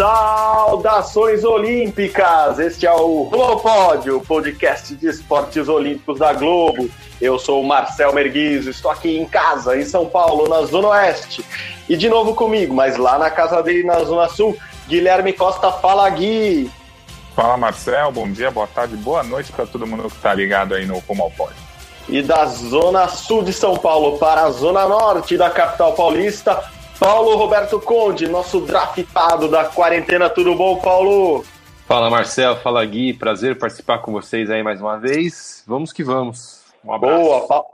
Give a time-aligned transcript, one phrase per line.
[0.00, 2.58] Saudações olímpicas!
[2.58, 3.26] Este é o
[3.62, 6.88] Pódio, podcast de esportes olímpicos da Globo.
[7.20, 11.44] Eu sou o Marcel Merguizo, estou aqui em casa, em São Paulo, na Zona Oeste.
[11.86, 14.56] E de novo comigo, mas lá na casa dele, na Zona Sul,
[14.88, 15.70] Guilherme Costa.
[15.70, 16.70] Fala, Gui!
[17.36, 18.10] Fala, Marcel.
[18.10, 21.30] Bom dia, boa tarde, boa noite para todo mundo que está ligado aí no ao
[21.30, 21.56] Pódio.
[22.08, 26.58] E da Zona Sul de São Paulo para a Zona Norte da capital paulista,
[27.00, 30.28] Paulo Roberto Conde, nosso draftado da quarentena.
[30.28, 31.42] Tudo bom, Paulo?
[31.86, 32.56] Fala, Marcel.
[32.56, 33.14] Fala, Gui.
[33.14, 35.64] Prazer participar com vocês aí mais uma vez.
[35.66, 36.62] Vamos que vamos.
[36.84, 37.64] Um Boa, pa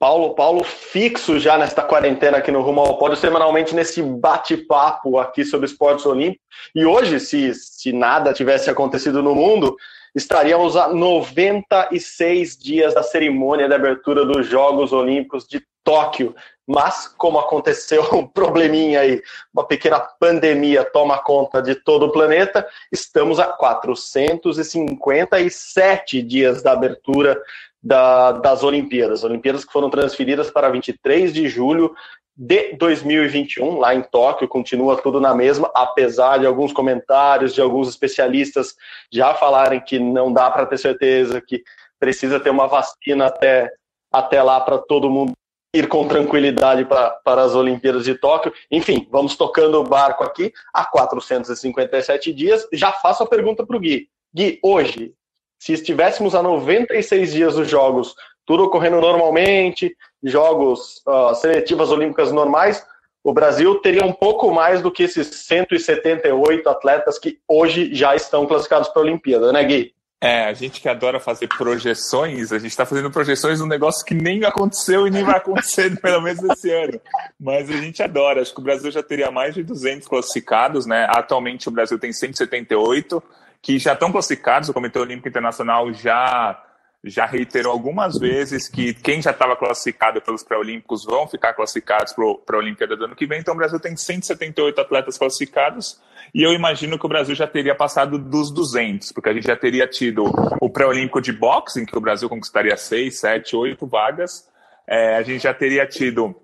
[0.00, 5.44] Paulo, Paulo fixo já nesta quarentena aqui no Rumo ao Pódio, semanalmente nesse bate-papo aqui
[5.44, 6.44] sobre esportes olímpicos.
[6.74, 9.76] E hoje, se, se nada tivesse acontecido no mundo,
[10.12, 16.34] estaríamos a 96 dias da cerimônia de abertura dos Jogos Olímpicos de Tóquio.
[16.66, 22.66] Mas, como aconteceu um probleminha aí, uma pequena pandemia toma conta de todo o planeta,
[22.90, 27.38] estamos a 457 dias da abertura
[27.82, 29.24] da, das Olimpíadas.
[29.24, 31.94] Olimpíadas que foram transferidas para 23 de julho
[32.34, 37.88] de 2021, lá em Tóquio, continua tudo na mesma, apesar de alguns comentários de alguns
[37.88, 38.74] especialistas
[39.12, 41.62] já falarem que não dá para ter certeza, que
[42.00, 43.70] precisa ter uma vacina até,
[44.10, 45.34] até lá para todo mundo
[45.74, 48.52] ir com tranquilidade pra, para as Olimpíadas de Tóquio.
[48.70, 52.66] Enfim, vamos tocando o barco aqui há 457 dias.
[52.72, 54.08] Já faço a pergunta para o Gui.
[54.34, 55.14] Gui, hoje,
[55.58, 58.14] se estivéssemos a 96 dias dos jogos,
[58.44, 62.84] tudo ocorrendo normalmente, jogos uh, seletivas olímpicas normais,
[63.24, 68.46] o Brasil teria um pouco mais do que esses 178 atletas que hoje já estão
[68.46, 69.94] classificados para a Olimpíada, né, Gui?
[70.24, 74.06] É, a gente que adora fazer projeções, a gente está fazendo projeções de um negócio
[74.06, 77.00] que nem aconteceu e nem vai acontecer, pelo menos esse ano.
[77.40, 78.40] Mas a gente adora.
[78.40, 81.08] Acho que o Brasil já teria mais de 200 classificados, né?
[81.10, 83.20] Atualmente o Brasil tem 178
[83.60, 84.68] que já estão classificados.
[84.68, 86.62] O Comitê Olímpico Internacional já
[87.04, 92.14] já reiterou algumas vezes que quem já estava classificado pelos pré-olímpicos vão ficar classificados
[92.46, 93.40] para a Olimpíada do ano que vem.
[93.40, 96.00] Então, o Brasil tem 178 atletas classificados
[96.34, 99.56] e eu imagino que o Brasil já teria passado dos 200, porque a gente já
[99.56, 100.24] teria tido
[100.60, 104.48] o pré-olímpico de boxe, em que o Brasil conquistaria 6, 7, 8 vagas.
[104.86, 106.34] É, a gente já teria tido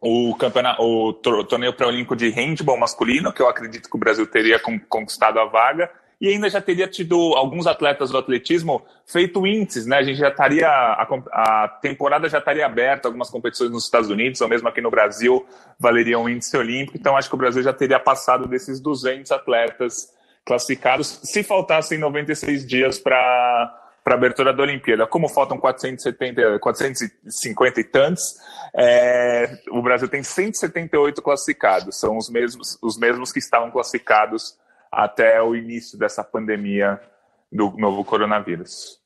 [0.00, 4.60] o, campeonato, o torneio pré-olímpico de handball masculino, que eu acredito que o Brasil teria
[4.88, 9.98] conquistado a vaga e ainda já teria tido alguns atletas do atletismo feito índices, né?
[9.98, 11.02] A gente já estaria, a,
[11.32, 15.46] a, temporada já estaria aberta, algumas competições nos Estados Unidos, ou mesmo aqui no Brasil,
[15.78, 20.12] valeria um índice olímpico, então acho que o Brasil já teria passado desses 200 atletas
[20.44, 23.74] classificados, se faltassem 96 dias para
[24.08, 25.06] para a abertura da Olimpíada.
[25.06, 28.36] Como faltam 470, 450 e tantos,
[28.74, 34.56] é, o Brasil tem 178 classificados, são os mesmos, os mesmos que estavam classificados
[34.90, 37.00] até o início dessa pandemia
[37.50, 38.98] do novo coronavírus.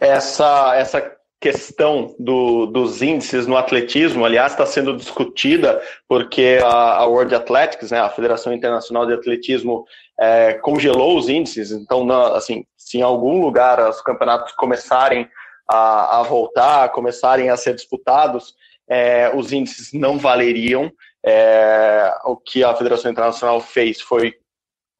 [0.00, 7.06] Essa, essa questão do, dos índices no atletismo, aliás, está sendo discutida porque a, a,
[7.06, 9.84] World Athletics, né, a Federação Internacional de Atletismo,
[10.18, 11.70] é, congelou os índices.
[11.70, 15.28] Então, na, assim, se em algum lugar os campeonatos começarem
[15.68, 18.54] a, a voltar, começarem a ser disputados,
[18.88, 20.90] é, os índices não valeriam.
[21.24, 24.34] É, o que a Federação Internacional fez foi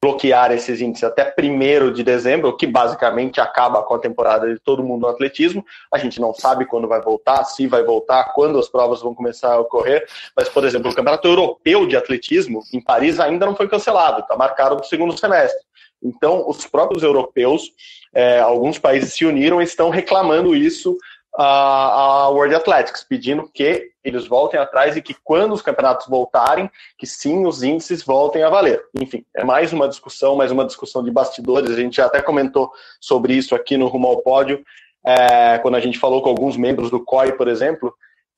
[0.01, 4.83] bloquear esses índices até 1 de dezembro, que basicamente acaba com a temporada de todo
[4.83, 5.65] mundo no atletismo.
[5.91, 9.53] A gente não sabe quando vai voltar, se vai voltar, quando as provas vão começar
[9.53, 10.07] a ocorrer.
[10.35, 14.37] Mas, por exemplo, o Campeonato Europeu de Atletismo em Paris ainda não foi cancelado, está
[14.37, 15.59] marcado para o segundo semestre.
[16.01, 17.73] Então, os próprios europeus,
[18.13, 20.97] é, alguns países se uniram e estão reclamando isso
[21.41, 27.07] a, World Athletics, pedindo que eles voltem atrás e que quando os campeonatos voltarem, que
[27.07, 28.83] sim, os índices voltem a valer.
[28.99, 31.71] Enfim, é mais uma discussão, mais uma discussão de bastidores.
[31.71, 34.63] A gente já até comentou sobre isso aqui no Rumo ao Pódio,
[35.05, 37.93] é, quando a gente falou com alguns membros do COI, por exemplo,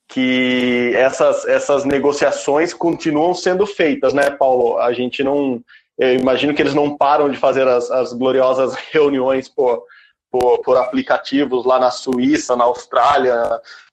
[0.07, 4.77] que essas, essas negociações continuam sendo feitas, né, Paulo?
[4.77, 5.59] A gente não.
[5.97, 9.83] Eu imagino que eles não param de fazer as, as gloriosas reuniões por
[10.31, 13.35] por, por, aplicativos lá na Suíça, na Austrália,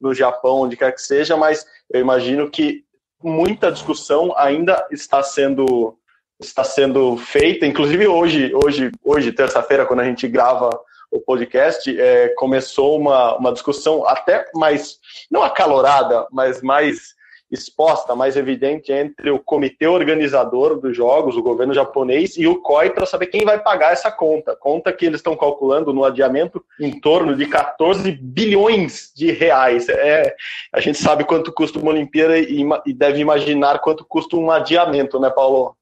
[0.00, 2.84] no Japão, onde quer que seja, mas eu imagino que
[3.22, 5.98] muita discussão ainda está sendo
[6.40, 10.70] está sendo feita, inclusive hoje, hoje, hoje terça-feira, quando a gente grava
[11.10, 14.98] o podcast, é, começou uma, uma discussão até mais,
[15.28, 17.14] não acalorada, mas mais
[17.50, 22.90] exposta, mais evidente entre o comitê organizador dos jogos, o governo japonês, e o COI
[22.90, 24.54] para saber quem vai pagar essa conta.
[24.56, 29.88] Conta que eles estão calculando no adiamento em torno de 14 bilhões de reais.
[29.88, 30.34] É,
[30.72, 35.18] a gente sabe quanto custa uma Olimpíada e, e deve imaginar quanto custa um adiamento,
[35.18, 35.74] né, Paulo?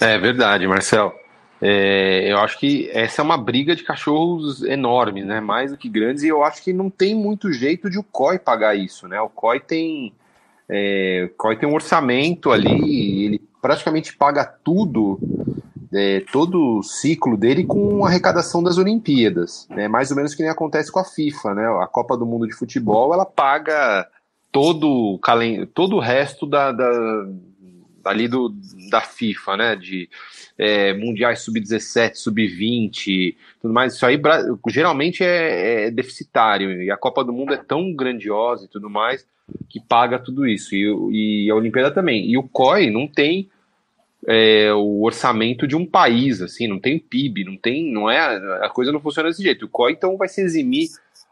[0.00, 1.12] É verdade, Marcelo.
[1.66, 5.40] É, eu acho que essa é uma briga de cachorros enormes, né?
[5.40, 8.38] Mais do que grandes, e eu acho que não tem muito jeito de o COI
[8.38, 9.20] pagar isso, né?
[9.20, 10.12] O COI tem,
[10.68, 15.18] é, o tem um orçamento ali, ele praticamente paga tudo,
[15.92, 19.88] é, todo o ciclo dele com a arrecadação das Olimpíadas, né?
[19.88, 21.66] Mais ou menos que nem acontece com a FIFA, né?
[21.82, 24.08] A Copa do Mundo de Futebol, ela paga
[24.50, 25.20] todo,
[25.74, 26.90] todo o resto da, da
[28.04, 28.54] ali do,
[28.90, 29.76] da FIFA, né?
[29.76, 30.08] De
[30.58, 33.94] é, mundiais sub-17, sub-20, tudo mais.
[33.94, 34.20] Isso aí
[34.68, 39.26] geralmente é, é, deficitário e a Copa do Mundo é tão grandiosa e tudo mais
[39.68, 42.28] que paga tudo isso e, e a Olimpíada também.
[42.30, 43.50] E o COI não tem
[44.26, 48.18] é, o orçamento de um país, assim, não tem PIB, não tem, não é,
[48.64, 49.66] a coisa não funciona desse jeito.
[49.66, 50.88] O COI então vai se eximir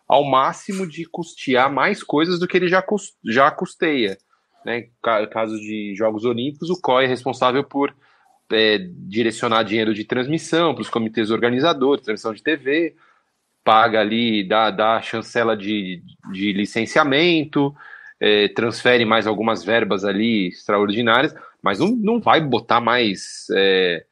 [0.06, 2.85] ao máximo de custear mais coisas do que ele já,
[3.25, 4.19] já custeia.
[4.64, 4.88] Né?
[5.31, 7.94] Caso de Jogos Olímpicos, o COI é responsável por
[8.53, 12.94] é, direcionar dinheiro de transmissão para os comitês organizadores, transmissão de TV,
[13.64, 17.75] paga ali, dá, dá chancela de, de licenciamento,
[18.22, 24.04] é, transfere mais algumas verbas ali extraordinárias, mas não, não vai botar mais é,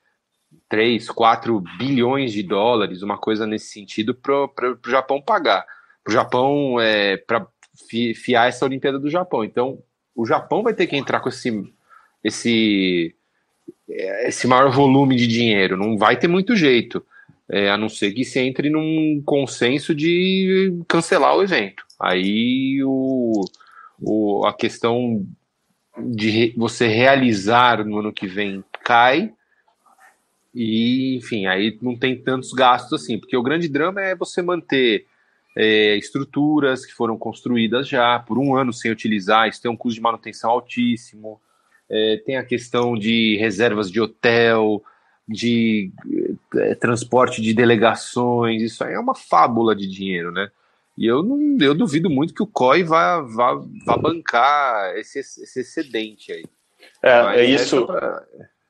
[0.69, 5.65] 3, 4 bilhões de dólares, uma coisa nesse sentido, para o Japão pagar.
[6.03, 7.47] Para o Japão, é, para
[8.17, 9.45] fiar essa Olimpíada do Japão.
[9.45, 9.79] Então,
[10.13, 11.73] o Japão vai ter que entrar com esse,
[12.25, 13.15] esse,
[13.89, 15.77] esse maior volume de dinheiro.
[15.77, 17.01] Não vai ter muito jeito,
[17.49, 21.85] é, a não ser que se entre num consenso de cancelar o evento.
[22.01, 23.45] Aí o,
[24.01, 25.27] o, a questão
[25.99, 29.33] de você realizar no ano que vem cai.
[30.55, 35.07] E, enfim, aí não tem tantos gastos assim, porque o grande drama é você manter
[35.57, 39.97] é, estruturas que foram construídas já por um ano sem utilizar, isso tem um custo
[39.97, 41.41] de manutenção altíssimo,
[41.89, 44.83] é, tem a questão de reservas de hotel,
[45.29, 45.93] de
[46.57, 50.51] é, transporte de delegações, isso aí é uma fábula de dinheiro, né?
[51.01, 53.55] E eu, não, eu duvido muito que o COI vá, vá,
[53.87, 56.45] vá bancar esse, esse excedente aí.
[57.03, 57.87] É, Mas é isso.
[57.87, 58.23] Pra,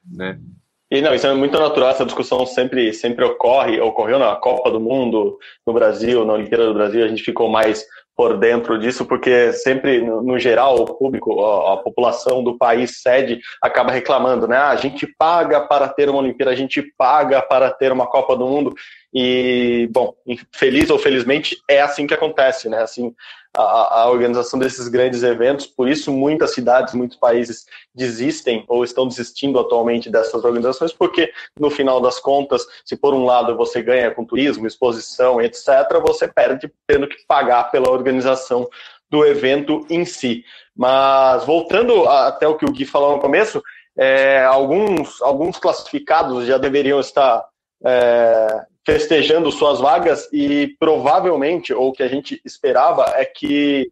[0.09, 0.41] né?
[0.89, 4.79] E não, isso é muito natural, essa discussão sempre, sempre ocorre, ocorreu na Copa do
[4.79, 7.85] Mundo, no Brasil, na Olimpíada do Brasil, a gente ficou mais
[8.21, 13.41] por dentro disso, porque sempre, no, geral, o público, a, a, população do país sede
[13.63, 14.59] acaba reclamando, né?
[14.59, 18.37] Ah, a gente paga para ter uma Olimpíada, a gente paga para ter uma Copa
[18.37, 18.75] do Mundo,
[19.15, 20.15] e, bom,
[20.53, 22.83] feliz ou felizmente, é assim que acontece, né?
[22.83, 23.15] Assim,
[23.57, 29.09] a, a, organização desses grandes eventos, por isso muitas cidades, muitos países desistem ou estão
[29.09, 34.11] desistindo atualmente dessas organizações, porque no final das contas, se por um lado você ganha
[34.11, 35.67] com turismo, exposição, etc.,
[36.07, 38.69] você perde tendo que pagar pela organização
[39.11, 40.45] do evento em si.
[40.77, 43.61] Mas voltando até o que o Gui falou no começo,
[43.99, 47.45] é, alguns, alguns classificados já deveriam estar
[47.85, 53.89] é, festejando suas vagas e provavelmente, ou o que a gente esperava, é que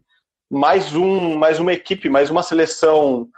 [0.51, 3.29] mais, um, mais uma equipe, mais uma seleção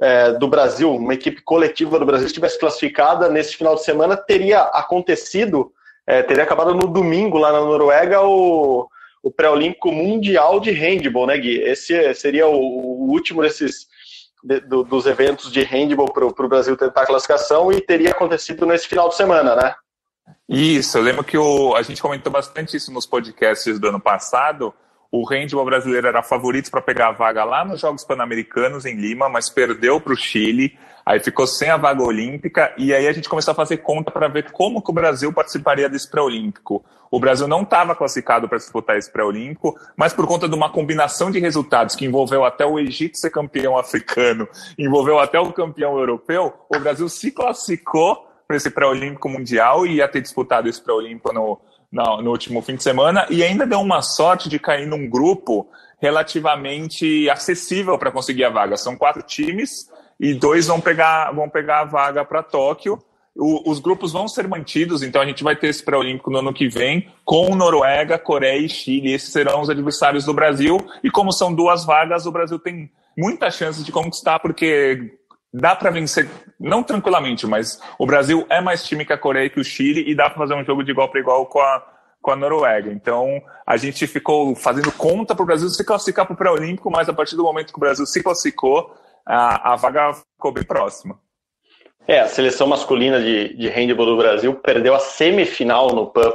[0.00, 4.62] é, do Brasil, uma equipe coletiva do Brasil estivesse classificada nesse final de semana, teria
[4.62, 5.70] acontecido,
[6.04, 8.88] é, teria acabado no domingo lá na Noruega o,
[9.22, 11.62] o pré-olímpico mundial de handball, né, Gui?
[11.62, 13.86] Esse seria o, o último desses
[14.42, 18.66] de, do, dos eventos de handball para o Brasil tentar a classificação e teria acontecido
[18.66, 19.74] nesse final de semana, né?
[20.48, 24.72] Isso, eu lembro que o, a gente comentou bastante isso nos podcasts do ano passado.
[25.10, 29.28] O handball brasileiro era favorito para pegar a vaga lá nos Jogos Pan-Americanos em Lima,
[29.28, 33.28] mas perdeu para o Chile, aí ficou sem a vaga olímpica, e aí a gente
[33.28, 36.84] começou a fazer conta para ver como que o Brasil participaria desse pré-olímpico.
[37.10, 41.30] O Brasil não estava classificado para disputar esse pré-olímpico, mas por conta de uma combinação
[41.30, 46.52] de resultados que envolveu até o Egito ser campeão africano, envolveu até o campeão europeu,
[46.68, 51.60] o Brasil se classificou para esse pré-olímpico mundial e ia ter disputado esse pré-olímpico no,
[51.90, 55.68] no, no, último fim de semana e ainda deu uma sorte de cair num grupo
[56.00, 58.76] relativamente acessível para conseguir a vaga.
[58.76, 62.98] São quatro times e dois vão pegar, vão pegar a vaga para Tóquio.
[63.34, 66.54] O, os grupos vão ser mantidos, então a gente vai ter esse pré-olímpico no ano
[66.54, 69.12] que vem com Noruega, Coreia e Chile.
[69.12, 70.78] Esses serão os adversários do Brasil.
[71.04, 75.15] E como são duas vagas, o Brasil tem muitas chances de conquistar, porque
[75.56, 76.28] dá para vencer,
[76.60, 80.04] não tranquilamente, mas o Brasil é mais time que a Coreia e que o Chile
[80.06, 81.82] e dá para fazer um jogo de igual para igual com a,
[82.20, 82.92] com a Noruega.
[82.92, 87.08] Então a gente ficou fazendo conta para o Brasil se classificar para o pré-olímpico, mas
[87.08, 88.94] a partir do momento que o Brasil se classificou,
[89.24, 91.18] a, a vaga ficou bem próxima.
[92.08, 96.30] É, a seleção masculina de, de handball do Brasil perdeu a semifinal no PAN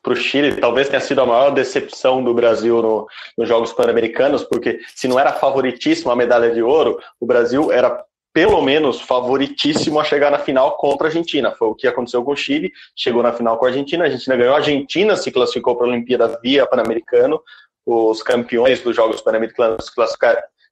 [0.00, 0.60] para o Chile.
[0.60, 5.18] Talvez tenha sido a maior decepção do Brasil no, nos Jogos Pan-Americanos, porque se não
[5.18, 8.00] era favoritíssimo a medalha de ouro, o Brasil era
[8.38, 11.50] pelo menos favoritíssimo a chegar na final contra a Argentina.
[11.50, 14.36] Foi o que aconteceu com o Chile, chegou na final com a Argentina, a Argentina
[14.36, 17.42] ganhou, a Argentina se classificou para a Olimpíada via Pan-Americano,
[17.84, 19.90] os campeões dos Jogos Pan-Americanos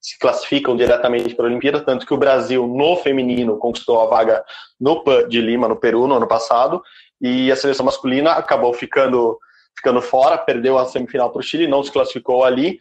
[0.01, 4.45] se classificam diretamente para a Olimpíada, tanto que o Brasil, no feminino, conquistou a vaga
[4.81, 6.81] no PAN de Lima, no Peru, no ano passado,
[7.21, 9.41] e a seleção masculina acabou ficando,
[9.77, 12.79] ficando fora, perdeu a semifinal para o Chile, não se classificou ali,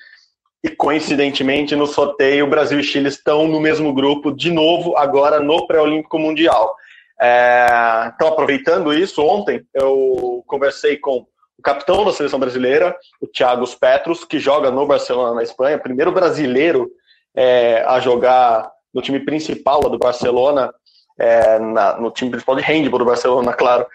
[0.65, 5.67] e coincidentemente no sorteio, Brasil e Chile estão no mesmo grupo, de novo, agora no
[5.67, 6.75] Pré-Olímpico Mundial.
[7.21, 11.17] É, então, aproveitando isso, ontem eu conversei com
[11.55, 16.11] o capitão da seleção brasileira, o Thiago Petros, que joga no Barcelona, na Espanha, primeiro
[16.11, 16.89] brasileiro
[17.35, 20.73] é, a jogar no time principal do Barcelona,
[21.19, 23.85] é, na, no time principal de handball do Barcelona, claro,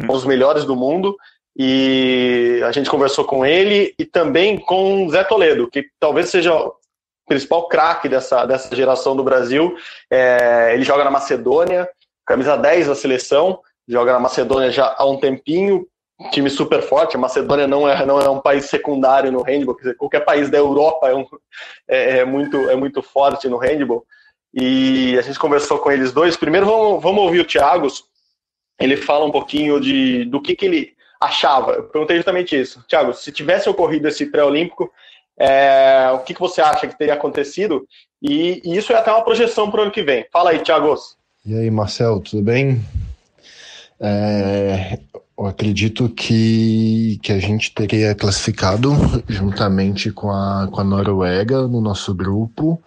[0.00, 1.14] um dos melhores do mundo.
[1.56, 6.74] E a gente conversou com ele e também com Zé Toledo, que talvez seja o
[7.26, 9.76] principal craque dessa, dessa geração do Brasil.
[10.10, 11.88] É, ele joga na Macedônia,
[12.26, 15.86] camisa 10 da seleção, joga na Macedônia já há um tempinho,
[16.32, 17.16] time super forte.
[17.16, 20.58] A Macedônia não é, não é um país secundário no handball, dizer, qualquer país da
[20.58, 21.26] Europa é, um,
[21.88, 24.04] é, é, muito, é muito forte no handball.
[24.52, 26.36] E a gente conversou com eles dois.
[26.36, 27.88] Primeiro, vamos, vamos ouvir o Thiago.
[28.80, 30.93] Ele fala um pouquinho de, do que, que ele
[31.24, 31.72] achava.
[31.72, 32.84] Eu perguntei justamente isso.
[32.88, 34.90] Thiago, se tivesse ocorrido esse pré-olímpico,
[35.38, 37.86] é, o que, que você acha que teria acontecido?
[38.22, 40.26] E, e isso é até uma projeção para o ano que vem.
[40.32, 40.94] Fala aí, Thiago.
[41.44, 42.82] E aí, Marcel, tudo bem?
[44.00, 44.98] É,
[45.36, 48.92] eu acredito que, que a gente teria classificado
[49.28, 52.80] juntamente com a, com a Noruega no nosso grupo.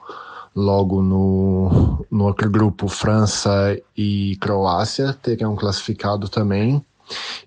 [0.56, 6.84] Logo no, no outro grupo, França e Croácia teriam classificado também.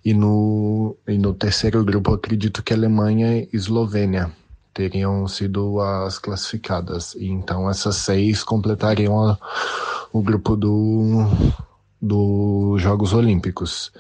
[0.05, 4.31] E no, e no terceiro grupo, acredito que Alemanha e Eslovênia
[4.73, 7.15] teriam sido as classificadas.
[7.15, 9.39] E então essas seis completariam a,
[10.13, 11.27] o grupo do,
[12.01, 13.93] dos Jogos Olímpicos.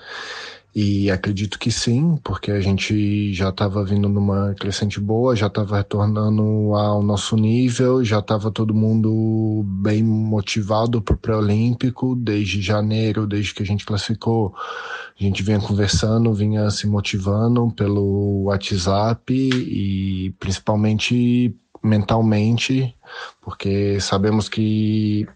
[0.75, 5.79] E acredito que sim, porque a gente já estava vindo numa crescente boa, já estava
[5.79, 6.43] retornando
[6.75, 13.53] ao nosso nível, já estava todo mundo bem motivado para o pré-olímpico desde janeiro, desde
[13.53, 14.55] que a gente classificou.
[15.19, 22.95] A gente vinha conversando, vinha se motivando pelo WhatsApp e principalmente mentalmente,
[23.40, 25.26] porque sabemos que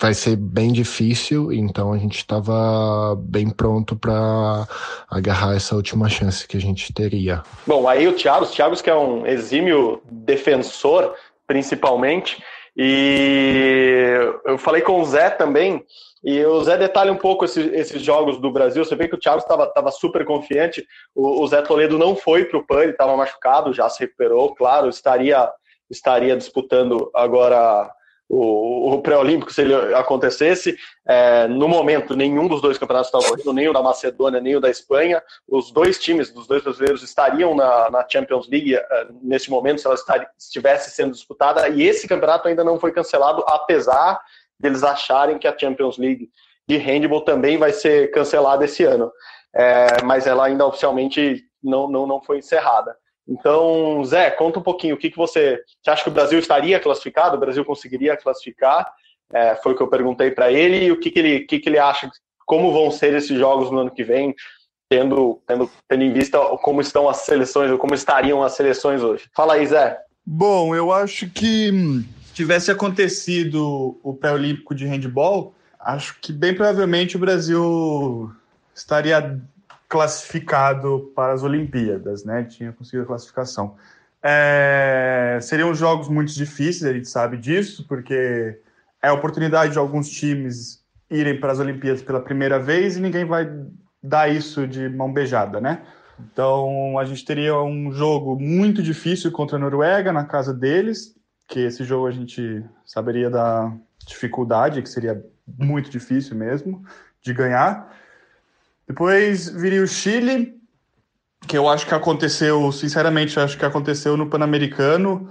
[0.00, 4.66] vai ser bem difícil, então a gente estava bem pronto para
[5.10, 7.42] agarrar essa última chance que a gente teria.
[7.66, 11.14] Bom, aí o Thiago, o Thiago que é um exímio defensor,
[11.46, 12.42] principalmente,
[12.76, 15.82] e eu falei com o Zé também,
[16.26, 18.84] e o Zé detalha um pouco esses, esses jogos do Brasil.
[18.84, 20.84] Você vê que o Thiago estava super confiante.
[21.14, 24.52] O, o, Zé Toledo não foi para o PAN, ele estava machucado, já se recuperou,
[24.52, 25.48] claro, estaria
[25.90, 27.90] estaria disputando agora
[28.28, 30.76] o, o pré-olímpico se ele acontecesse.
[31.06, 34.60] É, no momento, nenhum dos dois campeonatos estava correndo, nem o da Macedônia, nem o
[34.60, 35.22] da Espanha.
[35.48, 39.86] Os dois times dos dois brasileiros estariam na, na Champions League é, nesse momento, se
[39.86, 39.96] ela
[40.36, 44.20] estivesse sendo disputada, e esse campeonato ainda não foi cancelado, apesar
[44.58, 46.30] deles acharem que a Champions League
[46.68, 49.12] de handball também vai ser cancelada esse ano.
[49.54, 52.96] É, mas ela ainda oficialmente não, não, não foi encerrada.
[53.28, 56.78] Então, Zé, conta um pouquinho o que, que você, você acha que o Brasil estaria
[56.78, 58.88] classificado, o Brasil conseguiria classificar?
[59.32, 61.68] É, foi o que eu perguntei para ele e o que, que, ele, que, que
[61.68, 62.08] ele acha,
[62.46, 64.32] como vão ser esses jogos no ano que vem,
[64.88, 69.28] tendo, tendo, tendo em vista como estão as seleções, ou como estariam as seleções hoje.
[69.34, 69.98] Fala aí, Zé.
[70.24, 77.16] Bom, eu acho que hum, tivesse acontecido o pré-olímpico de handball, acho que bem provavelmente
[77.16, 78.30] o Brasil
[78.74, 79.40] estaria
[79.88, 82.44] classificado para as Olimpíadas, né?
[82.44, 83.76] Tinha conseguido a classificação.
[84.22, 88.58] É, seriam jogos muito difíceis, a gente sabe disso, porque
[89.02, 93.24] é a oportunidade de alguns times irem para as Olimpíadas pela primeira vez e ninguém
[93.24, 93.48] vai
[94.02, 95.82] dar isso de mão beijada, né?
[96.18, 101.14] Então a gente teria um jogo muito difícil contra a Noruega na casa deles,
[101.46, 103.72] que esse jogo a gente saberia da
[104.06, 106.84] dificuldade, que seria muito difícil mesmo
[107.22, 107.94] de ganhar.
[108.88, 110.56] Depois viria o Chile,
[111.46, 115.28] que eu acho que aconteceu, sinceramente, acho que aconteceu no Pan-Americano.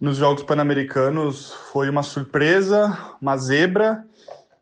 [0.00, 4.04] Nos Jogos Pan-Americanos foi uma surpresa, uma zebra,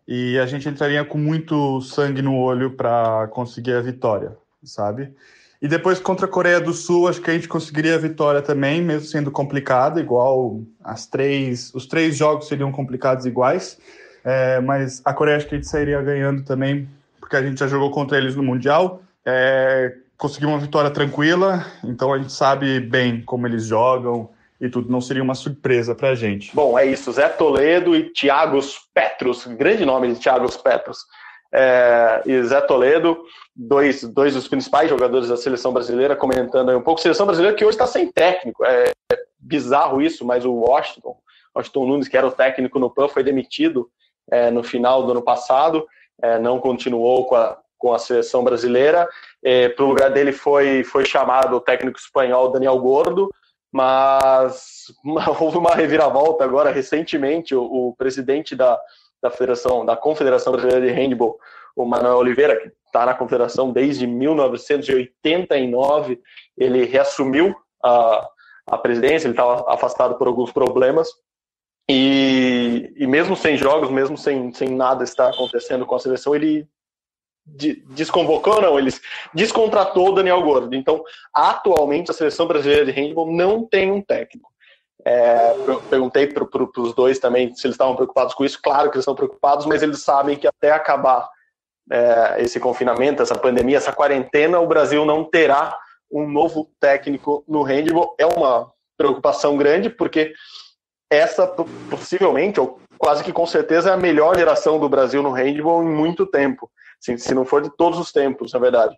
[0.07, 5.15] e a gente entraria com muito sangue no olho para conseguir a vitória, sabe?
[5.61, 8.83] E depois contra a Coreia do Sul, acho que a gente conseguiria a vitória também,
[8.83, 13.79] mesmo sendo complicado, igual as três, os três jogos seriam complicados iguais.
[14.25, 16.89] É, mas a Coreia acho que a gente sairia ganhando também,
[17.29, 19.03] porque a gente já jogou contra eles no Mundial.
[19.25, 24.91] É, conseguiu uma vitória tranquila, então a gente sabe bem como eles jogam e tudo,
[24.91, 26.57] não seria uma surpresa para a gente.
[26.57, 27.13] Bom, é isso.
[27.13, 31.05] Zé Toledo e Thiagos Petros, grande nome de Thiagos Petros.
[31.53, 33.23] É, e Zé Toledo,
[33.55, 37.01] dois, dois dos principais jogadores da seleção brasileira, comentando aí um pouco.
[37.01, 38.65] Seleção brasileira que hoje está sem técnico.
[38.65, 41.15] É, é, bizarro isso, mas o Washington,
[41.55, 43.91] Washington Nunes, que era o técnico no PAN, foi demitido
[44.31, 45.87] é, no final do ano passado,
[46.23, 49.07] é, não continuou com a, com a seleção brasileira.
[49.43, 53.31] É, Para o lugar dele foi, foi chamado o técnico espanhol Daniel Gordo,
[53.73, 54.87] mas
[55.41, 57.55] houve uma reviravolta agora recentemente.
[57.55, 58.79] O, o presidente da,
[59.23, 61.39] da Federação, da Confederação Brasileira de Handball,
[61.77, 66.21] o Manuel Oliveira, que está na confederação desde 1989,
[66.57, 68.27] ele reassumiu a,
[68.67, 71.09] a presidência, ele estava afastado por alguns problemas,
[71.89, 72.38] e,
[72.97, 76.69] e mesmo sem jogos, mesmo sem, sem nada estar acontecendo com a seleção, ele
[77.47, 79.01] de, desconvocou, não, eles
[79.33, 80.75] descontratou o Daniel Gordo.
[80.75, 81.03] Então,
[81.33, 84.51] atualmente, a seleção brasileira de handball não tem um técnico.
[85.05, 85.55] É,
[85.89, 88.61] perguntei para pro, os dois também se eles estavam preocupados com isso.
[88.63, 91.29] Claro que eles estão preocupados, mas eles sabem que até acabar
[91.91, 95.77] é, esse confinamento, essa pandemia, essa quarentena, o Brasil não terá
[96.11, 98.15] um novo técnico no handball.
[98.19, 100.35] É uma preocupação grande, porque
[101.11, 101.47] essa
[101.91, 105.89] possivelmente, ou quase que com certeza, é a melhor geração do Brasil no handball em
[105.89, 106.71] muito tempo.
[107.01, 108.97] Se, se não for de todos os tempos, na verdade.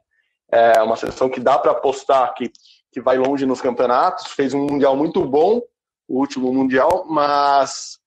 [0.51, 2.51] É uma seleção que dá para apostar que,
[2.91, 5.63] que vai longe nos campeonatos, fez um Mundial muito bom,
[6.09, 7.99] o último Mundial, mas,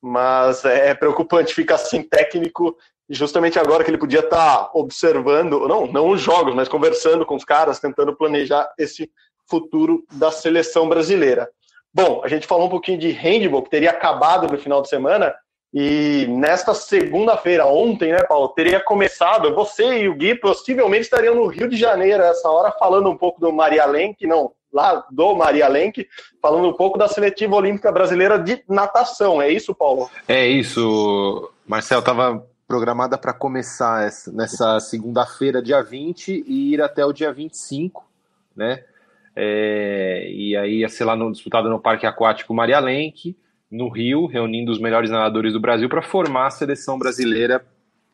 [0.00, 2.76] mas é preocupante ficar sem técnico
[3.12, 7.34] justamente agora que ele podia estar tá observando, não, não os jogos, mas conversando com
[7.34, 9.10] os caras, tentando planejar esse
[9.48, 11.50] futuro da seleção brasileira.
[11.94, 15.34] Bom, a gente falou um pouquinho de handball, que teria acabado no final de semana,
[15.74, 19.54] e nesta segunda-feira, ontem, né, Paulo, teria começado.
[19.54, 23.40] Você e o Gui possivelmente estariam no Rio de Janeiro essa hora, falando um pouco
[23.40, 26.06] do Maria Lenk, não, lá do Maria Lenk,
[26.42, 29.40] falando um pouco da seletiva olímpica brasileira de natação.
[29.40, 30.10] É isso, Paulo?
[30.28, 32.00] É isso, Marcel.
[32.00, 38.06] Estava programada para começar essa, nessa segunda-feira, dia 20, e ir até o dia 25,
[38.54, 38.84] né?
[39.34, 43.36] É, e aí ia ser lá no, disputado no Parque Aquático Maria Lenk
[43.70, 47.64] no Rio, reunindo os melhores nadadores do Brasil para formar a seleção brasileira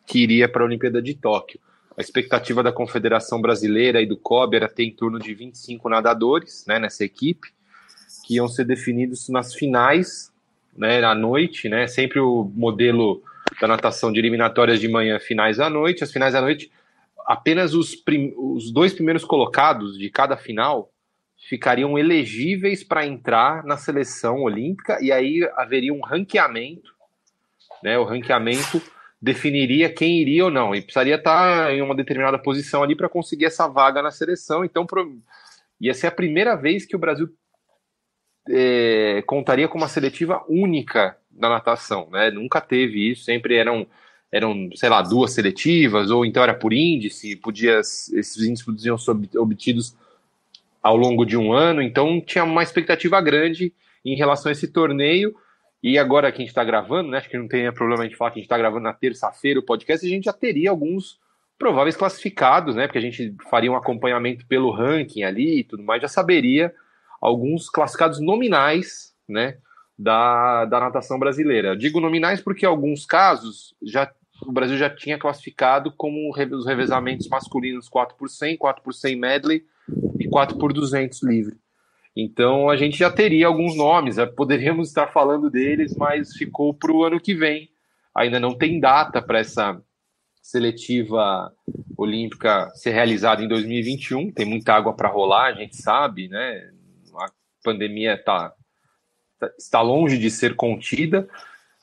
[0.06, 1.60] que iria para a Olimpíada de Tóquio.
[1.96, 6.64] A expectativa da Confederação Brasileira e do COB era ter em torno de 25 nadadores
[6.66, 7.48] né, nessa equipe,
[8.24, 10.32] que iam ser definidos nas finais,
[10.76, 13.20] né, à noite, né, sempre o modelo
[13.60, 16.04] da natação de eliminatórias de manhã, finais à noite.
[16.04, 16.70] As finais à noite,
[17.26, 17.96] apenas os,
[18.36, 20.92] os dois primeiros colocados de cada final
[21.38, 26.92] ficariam elegíveis para entrar na seleção olímpica e aí haveria um ranqueamento,
[27.82, 27.98] né?
[27.98, 28.82] O ranqueamento
[29.20, 33.46] definiria quem iria ou não e precisaria estar em uma determinada posição ali para conseguir
[33.46, 34.64] essa vaga na seleção.
[34.64, 35.18] Então, pro...
[35.80, 37.28] ia ser a primeira vez que o Brasil
[38.48, 42.30] é, contaria com uma seletiva única na natação, né?
[42.30, 43.86] Nunca teve isso, sempre eram
[44.30, 49.16] eram, sei lá, duas seletivas, ou então era por índice, podia, esses índices podiam ser
[49.38, 49.96] obtidos
[50.82, 53.72] ao longo de um ano, então tinha uma expectativa grande
[54.04, 55.34] em relação a esse torneio.
[55.82, 58.16] E agora que a gente está gravando, né, acho que não tem problema a gente
[58.16, 61.20] falar que a gente está gravando na terça-feira o podcast, a gente já teria alguns
[61.56, 66.02] prováveis classificados, né, porque a gente faria um acompanhamento pelo ranking ali e tudo mais,
[66.02, 66.74] já saberia
[67.20, 69.58] alguns classificados nominais, né,
[69.98, 71.68] da, da natação brasileira.
[71.68, 74.10] Eu digo nominais porque em alguns casos já
[74.46, 79.16] o Brasil já tinha classificado como os revezamentos masculinos 4 por 100, 4 por 100
[79.16, 79.64] medley,
[80.28, 81.56] e 4 por 200 livre.
[82.14, 87.04] Então a gente já teria alguns nomes, poderíamos estar falando deles, mas ficou para o
[87.04, 87.70] ano que vem.
[88.14, 89.80] Ainda não tem data para essa
[90.42, 91.52] seletiva
[91.96, 94.32] olímpica ser realizada em 2021.
[94.32, 96.70] Tem muita água para rolar, a gente sabe, né?
[97.14, 97.30] A
[97.62, 98.52] pandemia tá,
[99.38, 101.28] tá, está longe de ser contida,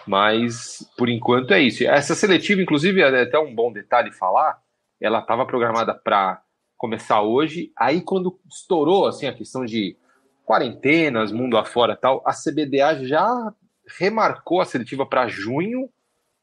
[0.05, 1.83] mas por enquanto é isso.
[1.85, 4.59] Essa seletiva, inclusive, é até um bom detalhe falar.
[4.99, 6.41] Ela estava programada para
[6.77, 7.71] começar hoje.
[7.77, 9.97] Aí, quando estourou assim a questão de
[10.45, 13.53] quarentenas, mundo afora tal, a CBDA já
[13.99, 15.89] remarcou a seletiva para junho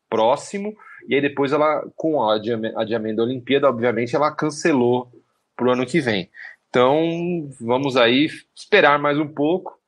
[0.09, 0.75] próximo.
[1.09, 5.11] E aí, depois, ela, com o adiamento da Olimpíada, obviamente, ela cancelou
[5.57, 6.31] para o ano que vem.
[6.69, 9.79] Então, vamos aí esperar mais um pouco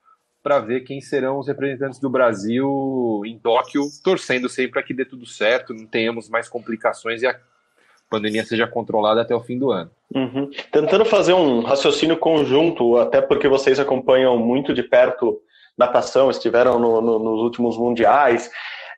[0.43, 5.07] para ver quem serão os representantes do Brasil em Tóquio, torcendo sempre para que dê
[5.07, 7.41] tudo certo, não tenhamos mais complicações e a
[8.15, 9.91] pandemia seja controlada até o fim do ano.
[10.15, 10.51] Uhum.
[10.71, 15.41] Tentando fazer um raciocínio conjunto, até porque vocês acompanham muito de perto
[15.77, 18.49] natação, estiveram no, no, nos últimos mundiais.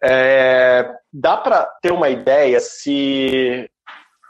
[0.02, 3.68] É, dá para ter uma ideia se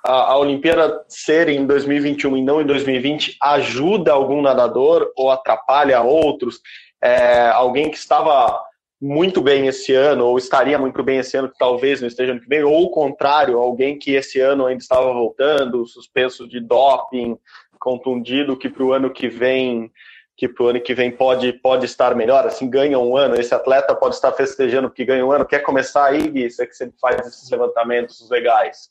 [0.05, 6.01] a, a Olimpíada ser em 2021 e não em 2020 ajuda algum nadador ou atrapalha
[6.01, 6.61] outros?
[7.03, 8.61] É, alguém que estava
[9.01, 12.41] muito bem esse ano, ou estaria muito bem esse ano, que talvez não esteja ano
[12.41, 17.37] que vem, ou o contrário, alguém que esse ano ainda estava voltando, suspenso de doping,
[17.79, 19.91] contundido, que para o ano que vem
[20.37, 23.55] que para o ano que vem pode, pode estar melhor, assim, ganha um ano, esse
[23.55, 26.95] atleta pode estar festejando porque ganha um ano, quer começar aí, Gui, você que sempre
[27.01, 28.91] faz esses levantamentos legais.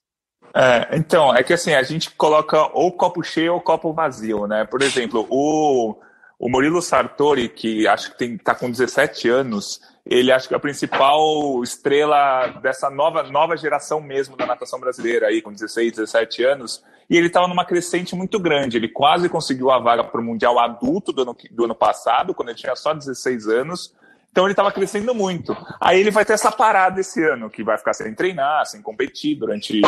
[0.55, 4.65] É, então, é que assim, a gente coloca ou copo cheio ou copo vazio, né?
[4.65, 5.95] Por exemplo, o,
[6.39, 10.57] o Murilo Sartori, que acho que tem, tá com 17 anos, ele acho que é
[10.57, 16.43] a principal estrela dessa nova, nova geração mesmo da natação brasileira aí, com 16, 17
[16.43, 18.77] anos, e ele estava numa crescente muito grande.
[18.77, 22.49] Ele quase conseguiu a vaga para o Mundial Adulto do ano, do ano passado, quando
[22.49, 23.95] ele tinha só 16 anos.
[24.35, 25.55] Então ele estava crescendo muito.
[25.79, 29.39] Aí ele vai ter essa parada esse ano, que vai ficar sem treinar, sem competir
[29.39, 29.79] durante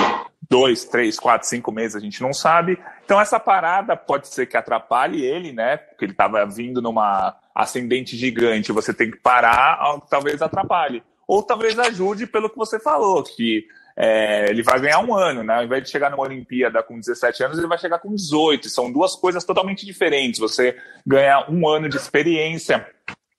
[0.50, 2.80] dois, três, quatro, cinco meses, a gente não sabe.
[3.04, 5.76] Então essa parada pode ser que atrapalhe ele, né?
[5.76, 11.04] Porque ele estava vindo numa ascendente gigante, você tem que parar, talvez atrapalhe.
[11.28, 15.56] Ou talvez ajude pelo que você falou, que é, ele vai ganhar um ano, né?
[15.56, 18.70] Ao invés de chegar numa Olimpíada com 17 anos, ele vai chegar com 18.
[18.70, 20.40] São duas coisas totalmente diferentes.
[20.40, 22.88] Você ganha um ano de experiência.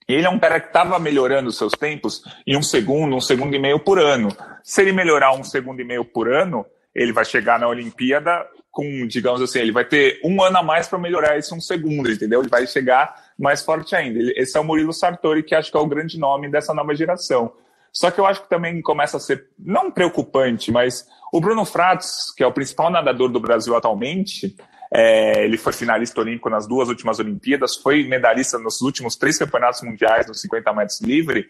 [0.08, 3.58] Ele é um cara que estava melhorando seus tempos em um segundo, um segundo e
[3.58, 4.34] meio por ano.
[4.62, 9.06] Se ele melhorar um segundo e meio por ano, ele vai chegar na Olimpíada com,
[9.06, 12.40] digamos assim, ele vai ter um ano a mais para melhorar esse um segundo, entendeu?
[12.40, 14.18] Ele vai chegar mais forte ainda.
[14.36, 17.52] Esse é o Murilo Sartori, que acho que é o grande nome dessa nova geração.
[17.92, 22.32] Só que eu acho que também começa a ser, não preocupante, mas o Bruno Fratos,
[22.36, 24.56] que é o principal nadador do Brasil atualmente,
[24.92, 29.82] é, ele foi finalista olímpico nas duas últimas Olimpíadas, foi medalhista nos últimos três campeonatos
[29.82, 31.46] mundiais nos 50 metros livre.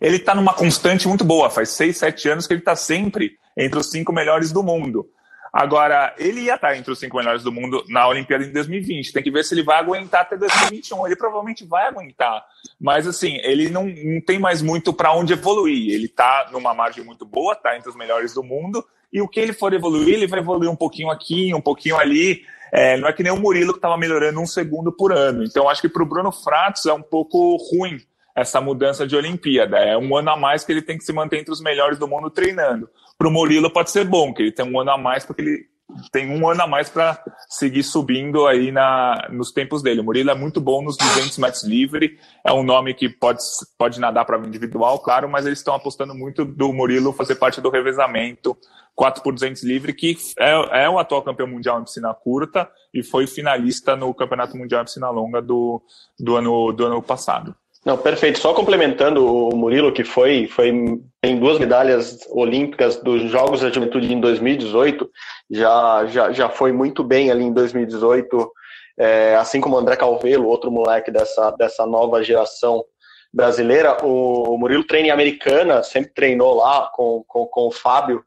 [0.00, 3.78] Ele está numa constante muito boa, faz seis, sete anos que ele está sempre entre
[3.78, 5.08] os cinco melhores do mundo.
[5.54, 9.12] Agora, ele ia estar entre os cinco melhores do mundo na Olimpíada em 2020.
[9.12, 11.06] Tem que ver se ele vai aguentar até 2021.
[11.06, 12.44] Ele provavelmente vai aguentar.
[12.80, 15.94] Mas, assim, ele não, não tem mais muito para onde evoluir.
[15.94, 18.84] Ele está numa margem muito boa, está entre os melhores do mundo.
[19.12, 22.42] E o que ele for evoluir, ele vai evoluir um pouquinho aqui, um pouquinho ali.
[22.72, 25.44] É, não é que nem o Murilo que estava melhorando um segundo por ano.
[25.44, 28.00] Então, acho que para o Bruno Fratos é um pouco ruim
[28.34, 29.78] essa mudança de Olimpíada.
[29.78, 32.08] É um ano a mais que ele tem que se manter entre os melhores do
[32.08, 32.90] mundo treinando.
[33.18, 35.74] Para o Murilo pode ser bom, que ele tem um ano a mais, porque ele
[36.10, 40.00] tem um ano a mais para seguir subindo aí na, nos tempos dele.
[40.00, 43.40] O Murilo é muito bom nos 200 metros livre, é um nome que pode,
[43.78, 47.70] pode nadar para individual, claro, mas eles estão apostando muito do Murilo fazer parte do
[47.70, 48.56] revezamento
[48.94, 53.02] 4 por 200 livre, que é, é o atual campeão mundial em piscina curta e
[53.02, 55.82] foi finalista no Campeonato Mundial em piscina longa do,
[56.18, 57.54] do, ano, do ano passado.
[57.84, 58.38] Não, perfeito.
[58.38, 60.72] Só complementando o Murilo, que foi, foi
[61.20, 65.10] tem duas medalhas olímpicas dos Jogos da Juventude em 2018,
[65.50, 68.50] já, já, já foi muito bem ali em 2018,
[68.98, 72.82] é, assim como o André Calvelo, outro moleque dessa, dessa nova geração
[73.30, 73.98] brasileira.
[74.02, 78.24] O, o Murilo treina em Americana, sempre treinou lá com, com, com o Fábio,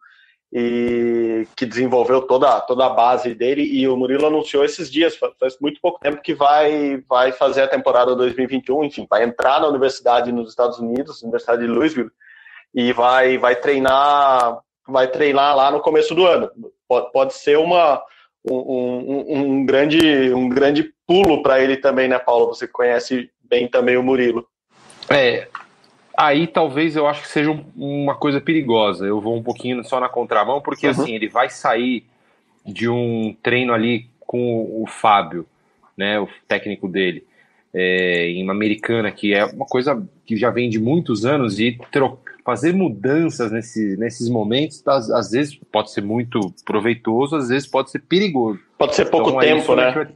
[0.51, 5.57] e que desenvolveu toda, toda a base dele e o Murilo anunciou esses dias, faz
[5.59, 10.31] muito pouco tempo que vai, vai fazer a temporada 2021, enfim, vai entrar na universidade
[10.31, 12.11] nos Estados Unidos, Universidade de Louisville,
[12.73, 16.49] e vai, vai treinar vai treinar lá no começo do ano.
[16.87, 18.01] Pode, pode ser uma,
[18.49, 22.47] um, um, um grande, um grande pulo para ele também, né, Paulo?
[22.47, 24.47] Você conhece bem também o Murilo.
[25.09, 25.47] É,
[26.17, 29.05] aí talvez eu acho que seja uma coisa perigosa.
[29.05, 30.91] Eu vou um pouquinho só na contramão, porque uhum.
[30.91, 32.03] assim, ele vai sair
[32.65, 35.45] de um treino ali com o Fábio,
[35.95, 37.25] né, o técnico dele,
[37.73, 41.77] é, em uma americana, que é uma coisa que já vem de muitos anos, e
[42.43, 47.89] fazer mudanças nesse, nesses momentos, às, às, vezes pode ser muito proveitoso, às vezes pode
[47.89, 48.59] ser perigoso.
[48.77, 49.91] Pode ser pouco então, tempo, né?
[49.91, 50.07] Vai,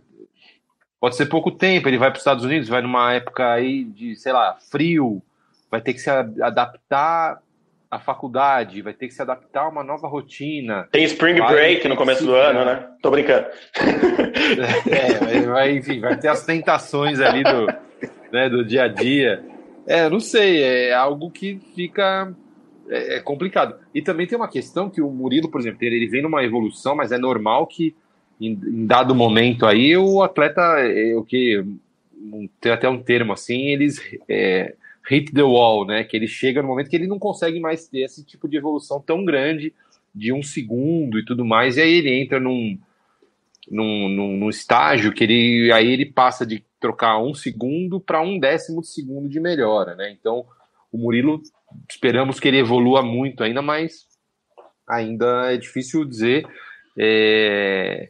[0.99, 4.15] pode ser pouco tempo, ele vai para os Estados Unidos, vai numa época aí de,
[4.15, 5.21] sei lá, frio,
[5.71, 7.41] vai ter que se adaptar
[7.89, 10.88] à faculdade, vai ter que se adaptar a uma nova rotina.
[10.91, 12.88] Tem spring break no começo do ano, né?
[13.01, 13.47] Tô brincando.
[14.89, 17.67] É, vai, enfim, vai ter as tentações ali do,
[18.31, 19.43] né, do dia a dia.
[19.88, 22.34] É, não sei, é algo que fica
[22.89, 23.75] é, é complicado.
[23.93, 27.12] E também tem uma questão que o Murilo, por exemplo, ele vem numa evolução, mas
[27.12, 27.95] é normal que
[28.39, 31.63] em, em dado momento aí o atleta, é, o que
[32.60, 34.75] tem até um termo assim, eles é,
[35.09, 36.03] hit the wall, né?
[36.03, 39.01] Que ele chega no momento que ele não consegue mais ter esse tipo de evolução
[39.01, 39.73] tão grande
[40.13, 42.77] de um segundo e tudo mais, e aí ele entra num,
[43.69, 48.37] num, num, num estágio que ele aí ele passa de trocar um segundo para um
[48.37, 50.11] décimo de segundo de melhora, né?
[50.11, 50.45] Então
[50.91, 51.41] o Murilo
[51.89, 54.07] esperamos que ele evolua muito ainda, mas
[54.87, 56.45] ainda é difícil dizer
[56.97, 58.09] é,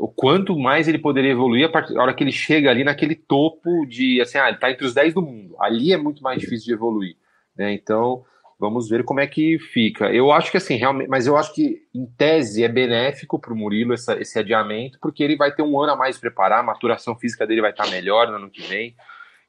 [0.00, 3.14] o quanto mais ele poderia evoluir a partir da hora que ele chega ali naquele
[3.14, 5.54] topo de assim, ah, ele está entre os 10 do mundo.
[5.60, 7.16] Ali é muito mais difícil de evoluir,
[7.56, 7.72] né?
[7.72, 8.24] Então
[8.60, 10.12] Vamos ver como é que fica.
[10.12, 13.56] Eu acho que assim, realmente, mas eu acho que em tese é benéfico para o
[13.56, 17.16] Murilo essa, esse adiamento, porque ele vai ter um ano a mais preparar, a maturação
[17.16, 18.94] física dele vai estar melhor no ano que vem.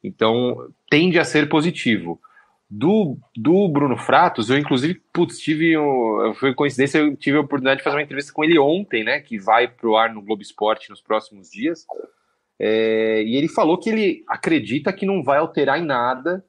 [0.02, 0.56] Então,
[0.90, 2.22] tende a ser positivo.
[2.74, 5.74] Do, do Bruno Fratos, eu inclusive, putz, tive,
[6.40, 9.38] foi coincidência, eu tive a oportunidade de fazer uma entrevista com ele ontem, né, que
[9.38, 11.86] vai pro ar no Globo Esporte nos próximos dias,
[12.58, 16.46] é, e ele falou que ele acredita que não vai alterar em nada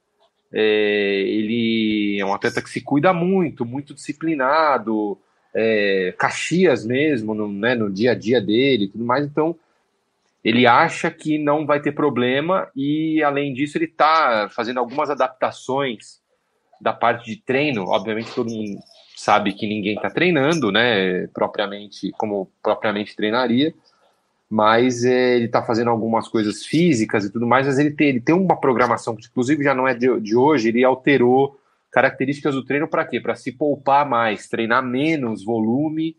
[0.52, 5.18] é, ele é um atleta que se cuida muito, muito disciplinado,
[5.54, 9.24] é, Caxias mesmo, no, né, no dia a dia dele tudo mais.
[9.24, 9.56] Então,
[10.44, 16.20] ele acha que não vai ter problema e, além disso, ele está fazendo algumas adaptações
[16.80, 17.84] da parte de treino.
[17.88, 18.78] Obviamente, todo mundo
[19.16, 23.72] sabe que ninguém está treinando, né, propriamente, como propriamente treinaria
[24.54, 28.20] mas é, ele está fazendo algumas coisas físicas e tudo mais, mas ele tem, ele
[28.20, 31.58] tem uma programação que, inclusive, já não é de, de hoje, ele alterou
[31.90, 33.18] características do treino para quê?
[33.18, 36.14] Para se poupar mais, treinar menos volume,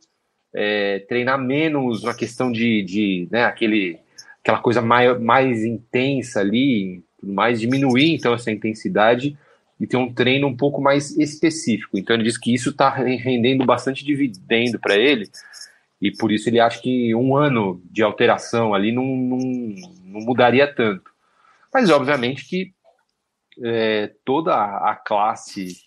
[0.52, 4.00] é, treinar menos na questão de, de né, aquele,
[4.44, 9.38] aquela coisa mais, mais intensa ali, mais diminuir então essa intensidade
[9.80, 11.98] e ter um treino um pouco mais específico.
[11.98, 15.30] Então ele diz que isso está rendendo bastante dividendo para ele,
[16.02, 20.68] e por isso ele acha que um ano de alteração ali não, não, não mudaria
[20.68, 21.10] tanto.
[21.74, 22.74] Mas obviamente que
[23.64, 25.78] é, toda a classe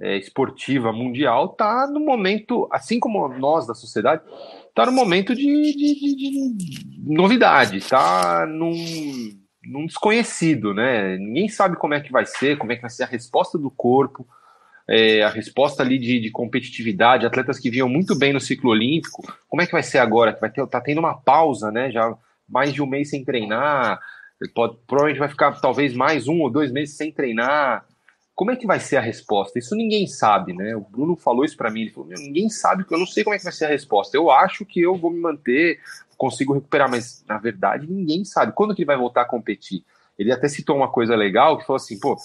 [0.00, 4.22] é, esportiva mundial está no momento, assim como nós da sociedade,
[4.72, 8.74] está no momento de, de, de, de novidade, está num,
[9.64, 11.16] num desconhecido, né?
[11.18, 13.70] Ninguém sabe como é que vai ser, como é que vai ser a resposta do
[13.70, 14.26] corpo
[14.88, 19.22] é, a resposta ali de, de, competitividade, atletas que vinham muito bem no ciclo olímpico,
[19.48, 20.36] como é que vai ser agora?
[20.40, 21.90] Vai ter, tá tendo uma pausa, né?
[21.90, 22.14] Já
[22.48, 24.00] mais de um mês sem treinar,
[24.54, 27.86] pode, provavelmente vai ficar talvez mais um ou dois meses sem treinar.
[28.34, 29.58] Como é que vai ser a resposta?
[29.58, 30.74] Isso ninguém sabe, né?
[30.74, 33.38] O Bruno falou isso para mim, ele falou: ninguém sabe, eu não sei como é
[33.38, 34.16] que vai ser a resposta.
[34.16, 35.78] Eu acho que eu vou me manter,
[36.16, 38.52] consigo recuperar, mas na verdade ninguém sabe.
[38.52, 39.84] Quando que ele vai voltar a competir?
[40.18, 42.16] Ele até citou uma coisa legal que falou assim, pô,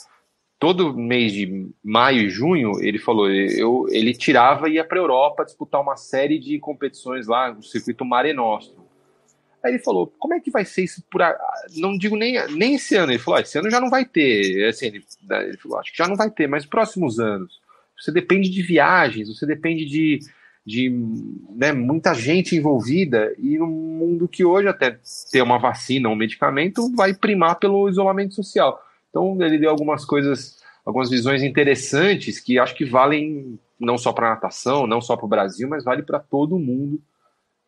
[0.59, 5.01] todo mês de maio e junho, ele falou, eu, ele tirava e ia para a
[5.01, 8.86] Europa disputar uma série de competições lá, no circuito Mare Nostrum.
[9.67, 11.37] Aí ele falou, como é que vai ser isso por a...
[11.75, 14.65] não digo nem, nem esse ano, ele falou, ah, esse ano já não vai ter,
[14.69, 17.59] assim, ele, ele falou, acho que já não vai ter, mas próximos anos,
[17.99, 20.19] você depende de viagens, você depende de,
[20.65, 20.89] de
[21.53, 24.97] né, muita gente envolvida, e no mundo que hoje até
[25.29, 28.81] ter uma vacina, um medicamento, vai primar pelo isolamento social.
[29.09, 34.27] Então ele deu algumas coisas, algumas visões interessantes que acho que valem não só para
[34.27, 37.01] a natação, não só para o Brasil, mas vale para todo mundo.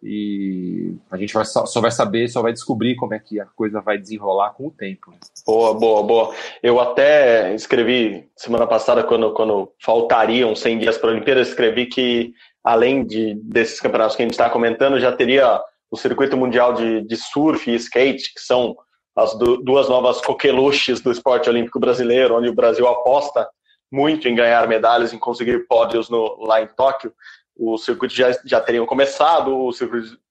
[0.01, 3.81] E a gente vai, só vai saber, só vai descobrir como é que a coisa
[3.81, 5.11] vai desenrolar com o tempo.
[5.11, 5.17] Né?
[5.45, 6.35] Boa, boa, boa.
[6.63, 12.33] Eu até escrevi semana passada, quando, quando faltariam 100 dias para a Olimpíada, escrevi que
[12.63, 17.01] além de, desses campeonatos que a gente está comentando, já teria o circuito mundial de,
[17.01, 18.75] de surf e skate, que são
[19.15, 23.47] as duas novas coqueluches do esporte olímpico brasileiro, onde o Brasil aposta
[23.91, 27.11] muito em ganhar medalhas, em conseguir pódios no, lá em Tóquio.
[27.61, 29.73] O circuito já, já teriam começado, o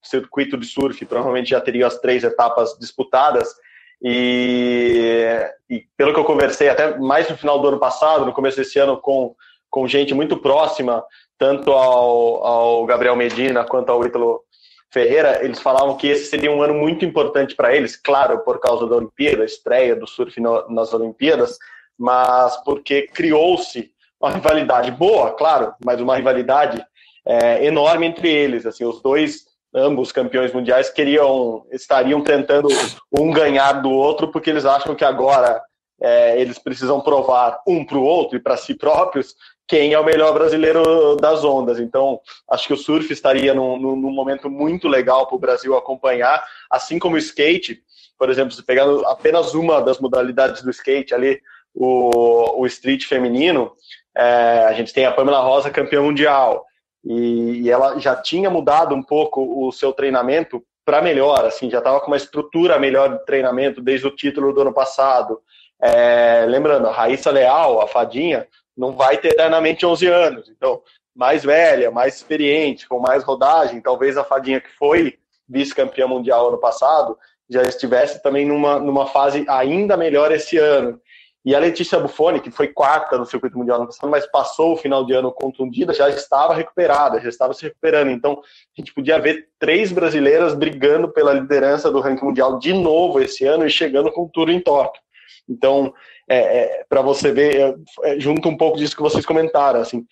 [0.03, 3.55] circuito, de surf provavelmente já teria as três etapas disputadas.
[4.03, 8.57] E, e, pelo que eu conversei até mais no final do ano passado, no começo
[8.57, 9.37] desse ano, com,
[9.69, 11.05] com gente muito próxima,
[11.37, 14.43] tanto ao, ao Gabriel Medina quanto ao Ítalo
[14.91, 18.87] Ferreira, eles falavam que esse seria um ano muito importante para eles, claro, por causa
[18.87, 21.59] da Olimpíada, estreia do surf no, nas Olimpíadas,
[21.99, 26.83] mas porque criou-se uma rivalidade boa, claro, mas uma rivalidade
[27.29, 28.64] é, enorme entre eles.
[28.64, 32.69] Assim, os dois, ambos campeões mundiais, queriam, estariam tentando
[33.12, 35.61] um ganhar do outro, porque eles acham que agora
[36.01, 39.35] é, eles precisam provar um para o outro e para si próprios
[39.67, 41.79] quem é o melhor brasileiro das ondas.
[41.79, 42.19] Então,
[42.51, 46.99] acho que o surf estaria num, num momento muito legal para o Brasil acompanhar, assim
[46.99, 47.83] como o skate.
[48.19, 51.38] Por exemplo, se pegando apenas uma das modalidades do skate ali,
[51.75, 53.73] o, o street feminino,
[54.17, 56.64] é, a gente tem a Pamela Rosa campeã mundial.
[57.09, 61.79] E, e ela já tinha mudado um pouco o seu treinamento para melhor, assim, já
[61.79, 65.40] estava com uma estrutura melhor de treinamento desde o título do ano passado.
[65.81, 70.49] É, lembrando, a Raíssa Leal, a Fadinha, não vai ter eternamente 11 anos.
[70.51, 70.83] Então,
[71.16, 75.18] mais velha, mais experiente, com mais rodagem, talvez a Fadinha que foi
[75.49, 77.16] vice-campeã mundial ano passado,
[77.49, 81.01] já estivesse também numa, numa fase ainda melhor esse ano.
[81.44, 84.77] E a Letícia Buffoni, que foi quarta no circuito mundial no passado, mas passou o
[84.77, 88.11] final de ano contundida, já estava recuperada, já estava se recuperando.
[88.11, 93.20] Então, a gente podia ver três brasileiras brigando pela liderança do ranking mundial de novo
[93.20, 95.01] esse ano e chegando com tudo em Tóquio.
[95.48, 95.94] Então,
[96.29, 100.05] é, é, para você ver, é, junto um pouco disso que vocês comentaram, assim,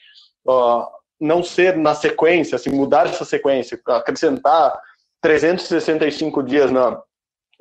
[0.46, 0.88] ó,
[1.20, 4.78] não ser na sequência, assim, mudar essa sequência, acrescentar
[5.20, 7.02] 365 dias na,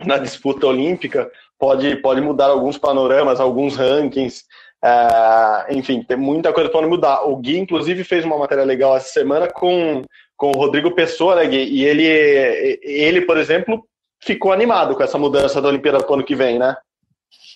[0.05, 4.43] na disputa olímpica, pode, pode mudar alguns panoramas, alguns rankings,
[4.83, 7.23] é, enfim, tem muita coisa para mudar.
[7.23, 10.03] O Gui, inclusive, fez uma matéria legal essa semana com,
[10.37, 11.63] com o Rodrigo Pessoa, né, Gui?
[11.63, 12.05] E ele,
[12.83, 13.83] ele, por exemplo,
[14.23, 16.75] ficou animado com essa mudança da Olimpíada para o ano que vem, né?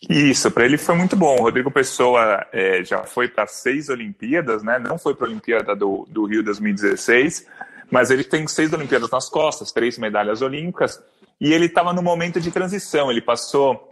[0.09, 1.35] Isso, para ele foi muito bom.
[1.35, 4.79] O Rodrigo Pessoa é, já foi para seis Olimpíadas, né?
[4.79, 7.45] Não foi para a Olimpíada do, do Rio 2016,
[7.91, 10.99] mas ele tem seis Olimpíadas nas costas, três medalhas olímpicas,
[11.39, 13.11] e ele estava no momento de transição.
[13.11, 13.88] Ele passou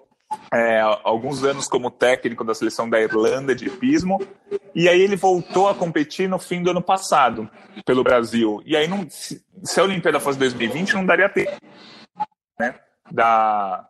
[0.53, 4.19] é, alguns anos como técnico da seleção da Irlanda de pismo,
[4.73, 7.49] e aí ele voltou a competir no fim do ano passado
[7.85, 8.61] pelo Brasil.
[8.65, 9.41] E aí, não, se
[9.79, 11.51] a Olimpíada fosse 2020, não daria tempo
[12.59, 12.75] né,
[13.11, 13.87] da,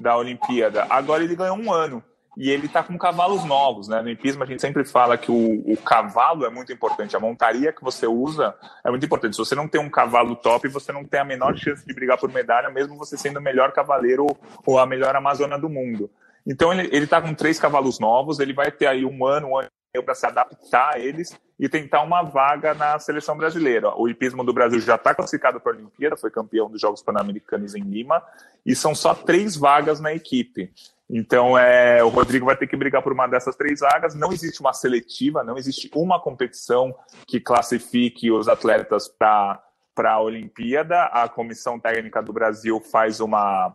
[0.00, 0.86] da Olimpíada.
[0.88, 2.02] Agora ele ganhou um ano
[2.36, 4.02] e ele está com cavalos novos, né?
[4.02, 7.72] No hipismo a gente sempre fala que o, o, cavalo é muito importante, a montaria
[7.72, 9.34] que você usa é muito importante.
[9.34, 12.18] Se você não tem um cavalo top, você não tem a menor chance de brigar
[12.18, 14.26] por medalha, mesmo você sendo o melhor cavaleiro
[14.64, 16.10] ou a melhor amazona do mundo.
[16.46, 19.68] Então ele está com três cavalos novos, ele vai ter aí um ano, um ano
[20.04, 23.92] para se adaptar a eles e tentar uma vaga na seleção brasileira.
[23.96, 27.74] O hipismo do Brasil já está classificado para a Olimpíada, foi campeão dos Jogos Pan-Americanos
[27.74, 28.22] em Lima,
[28.64, 30.72] e são só três vagas na equipe.
[31.12, 34.14] Então, é, o Rodrigo vai ter que brigar por uma dessas três vagas.
[34.14, 36.94] Não existe uma seletiva, não existe uma competição
[37.26, 39.60] que classifique os atletas para
[39.98, 41.02] a Olimpíada.
[41.06, 43.74] A comissão técnica do Brasil faz uma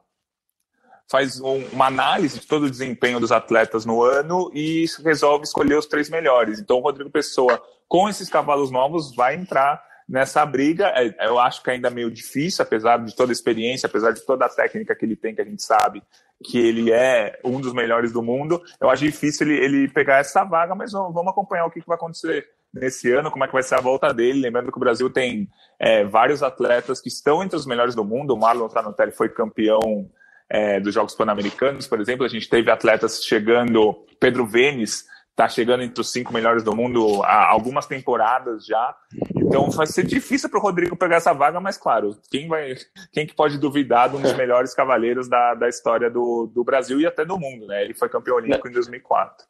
[1.07, 5.77] faz um, uma análise de todo o desempenho dos atletas no ano e resolve escolher
[5.77, 6.59] os três melhores.
[6.59, 10.87] Então, o Rodrigo Pessoa, com esses cavalos novos, vai entrar nessa briga.
[10.95, 14.25] É, eu acho que ainda é meio difícil, apesar de toda a experiência, apesar de
[14.25, 16.01] toda a técnica que ele tem, que a gente sabe
[16.43, 18.61] que ele é um dos melhores do mundo.
[18.79, 21.95] Eu acho difícil ele, ele pegar essa vaga, mas vamos acompanhar o que, que vai
[21.95, 24.41] acontecer nesse ano, como é que vai ser a volta dele.
[24.41, 28.33] Lembrando que o Brasil tem é, vários atletas que estão entre os melhores do mundo.
[28.33, 30.09] O Marlon Tanotelli foi campeão
[30.49, 32.25] é, dos Jogos Pan-Americanos, por exemplo.
[32.25, 37.21] A gente teve atletas chegando, Pedro Vênis está chegando entre os cinco melhores do mundo
[37.23, 38.95] há algumas temporadas já.
[39.35, 42.73] Então vai ser difícil para o Rodrigo pegar essa vaga, mas claro, quem vai,
[43.11, 47.01] quem que pode duvidar de um dos melhores cavaleiros da, da história do, do Brasil
[47.01, 47.83] e até do mundo, né?
[47.83, 49.45] Ele foi campeão olímpico em 2004.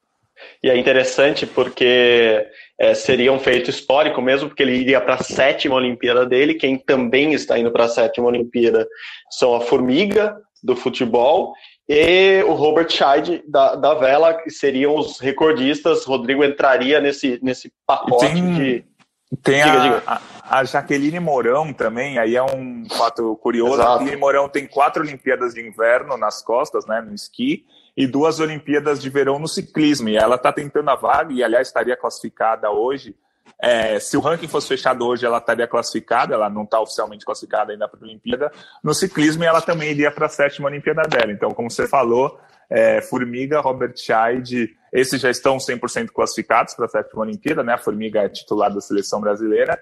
[0.62, 2.45] E é interessante porque
[2.80, 6.56] é, seria um feito histórico mesmo, porque ele iria para a sétima Olimpíada dele.
[6.56, 8.88] Quem também está indo para a sétima Olimpíada
[9.30, 11.54] são a Formiga do futebol
[11.88, 16.04] e o Robert Scheid da, da Vela, que seriam os recordistas.
[16.04, 18.86] Rodrigo entraria nesse, nesse pacote tem, de.
[19.43, 20.21] Tem diga, a, diga.
[20.50, 23.76] a, Jaqueline Mourão também, aí é um fato curioso.
[23.76, 23.89] Exato.
[23.89, 28.39] A Jaqueline Mourão tem quatro Olimpíadas de inverno nas costas, né, no esqui, e duas
[28.39, 30.10] Olimpíadas de verão no ciclismo.
[30.10, 33.15] E ela está tentando a vaga, e aliás estaria classificada hoje
[33.65, 37.71] é, se o ranking fosse fechado hoje, ela estaria classificada, ela não está oficialmente classificada
[37.71, 38.51] ainda para a Olimpíada.
[38.84, 41.32] No ciclismo, ela também iria para a sétima Olimpíada dela.
[41.32, 46.89] Então, como você falou, é, Formiga, Robert Scheid, esses já estão 100% classificados para a
[46.89, 47.73] sétima Olimpíada, né?
[47.73, 49.82] A Formiga é titular da seleção brasileira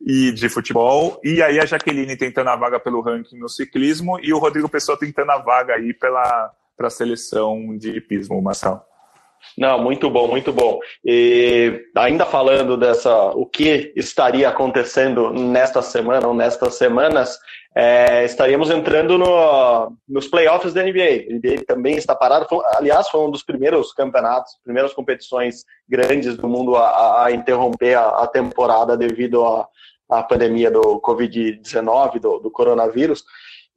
[0.00, 1.20] e de futebol.
[1.24, 4.96] E aí a Jaqueline tentando a vaga pelo ranking no ciclismo e o Rodrigo Pessoa
[4.96, 8.80] tentando a vaga aí pela para a seleção de hipismo, Marcelo.
[9.56, 10.80] Não, muito bom, muito bom.
[11.04, 17.38] E ainda falando dessa, o que estaria acontecendo nesta semana ou nestas semanas,
[17.76, 21.26] é, estaríamos entrando no, nos playoffs da NBA.
[21.28, 22.46] A NBA também está parado.
[22.76, 28.08] Aliás, foi um dos primeiros campeonatos, primeiras competições grandes do mundo a, a interromper a,
[28.22, 29.44] a, temporada devido
[30.10, 33.24] à pandemia do Covid-19, do, do coronavírus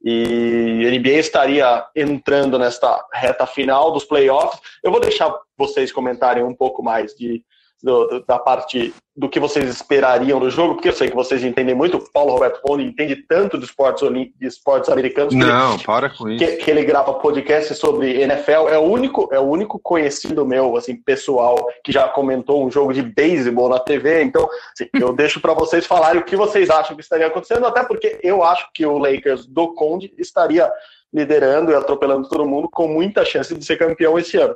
[0.02, 4.60] e a NBA estaria entrando nesta reta final dos playoffs.
[4.82, 7.42] Eu vou deixar vocês comentarem um pouco mais de
[7.82, 11.74] do, da parte do que vocês esperariam do jogo, porque eu sei que vocês entendem
[11.74, 11.96] muito.
[11.96, 15.34] O Paulo Roberto Poni entende tanto de esportes, de esportes americanos.
[15.34, 16.44] Não, ele, para com isso.
[16.44, 18.68] Que, que, ele grava podcast sobre NFL.
[18.68, 22.92] É o único, é o único conhecido meu, assim, pessoal, que já comentou um jogo
[22.92, 24.22] de beisebol na TV.
[24.22, 27.82] Então, assim, eu deixo para vocês falarem o que vocês acham que estaria acontecendo, até
[27.82, 30.70] porque eu acho que o Lakers do Conde estaria
[31.12, 34.54] liderando e atropelando todo mundo com muita chance de ser campeão esse ano.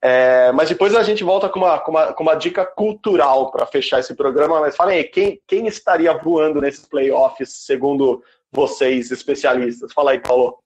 [0.00, 3.66] É, mas depois a gente volta com uma, com uma, com uma dica cultural para
[3.66, 4.60] fechar esse programa.
[4.60, 8.22] Mas falem aí, quem, quem estaria voando nesses playoffs, segundo
[8.52, 9.92] vocês, especialistas?
[9.92, 10.58] Fala aí, Paulo.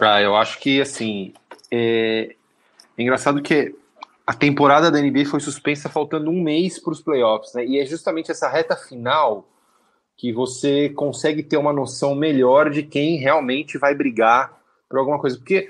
[0.00, 1.32] Ah, eu acho que, assim,
[1.70, 2.34] é,
[2.98, 3.74] é engraçado que
[4.26, 7.64] a temporada da NBA foi suspensa faltando um mês para os playoffs, né?
[7.64, 9.46] E é justamente essa reta final
[10.16, 14.58] que você consegue ter uma noção melhor de quem realmente vai brigar
[14.88, 15.36] por alguma coisa.
[15.36, 15.68] Porque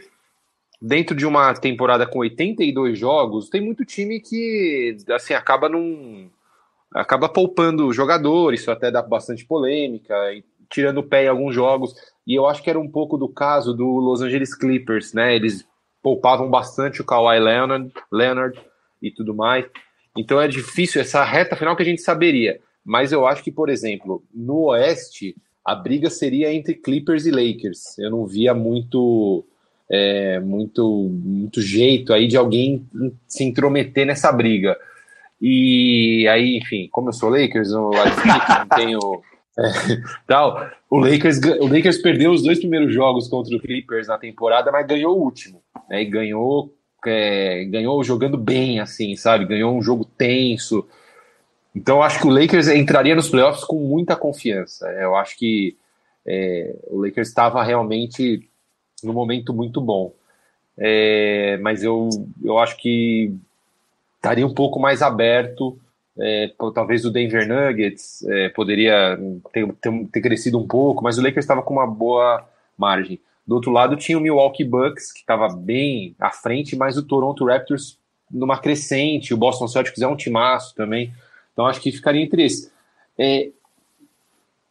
[0.81, 6.29] dentro de uma temporada com 82 jogos, tem muito time que assim acaba num
[6.93, 10.14] acaba poupando jogadores, isso até dá bastante polêmica,
[10.70, 11.95] tirando o pé em alguns jogos.
[12.27, 15.35] E eu acho que era um pouco do caso do Los Angeles Clippers, né?
[15.35, 15.66] Eles
[16.03, 18.61] poupavam bastante o Kawhi Leonard, Leonard
[19.03, 19.66] e tudo mais.
[20.16, 22.61] Então é difícil essa reta final que a gente saberia.
[22.85, 27.99] Mas eu acho que, por exemplo, no Oeste, a briga seria entre Clippers e Lakers.
[27.99, 29.45] Eu não via muito,
[29.91, 32.87] é, muito, muito jeito aí de alguém
[33.26, 34.76] se intrometer nessa briga.
[35.41, 38.99] E aí, enfim, como eu sou Lakers, eu não tenho.
[39.57, 39.62] É,
[40.26, 44.72] tal, o Lakers, o Lakers perdeu os dois primeiros jogos contra o Clippers na temporada,
[44.72, 45.62] mas ganhou o último.
[45.89, 46.74] Né, e ganhou,
[47.07, 49.45] é, ganhou jogando bem, assim, sabe?
[49.45, 50.85] Ganhou um jogo tenso.
[51.72, 54.89] Então eu acho que o Lakers entraria nos playoffs com muita confiança.
[54.89, 55.76] Eu acho que
[56.26, 58.49] é, o Lakers estava realmente
[59.05, 60.12] num momento muito bom.
[60.76, 62.09] É, mas eu,
[62.42, 63.32] eu acho que
[64.16, 65.78] estaria um pouco mais aberto.
[66.18, 69.18] É, talvez o Denver Nuggets é, poderia
[69.52, 72.46] ter, ter, ter, crescido um pouco, mas o Lakers estava com uma boa
[72.78, 73.20] margem.
[73.46, 77.44] Do outro lado tinha o Milwaukee Bucks, que estava bem à frente, mas o Toronto
[77.44, 77.98] Raptors
[78.30, 81.12] numa crescente, o Boston Celtics é um timaço também.
[81.52, 82.72] Então acho que ficaria entre esses.
[83.18, 83.50] É,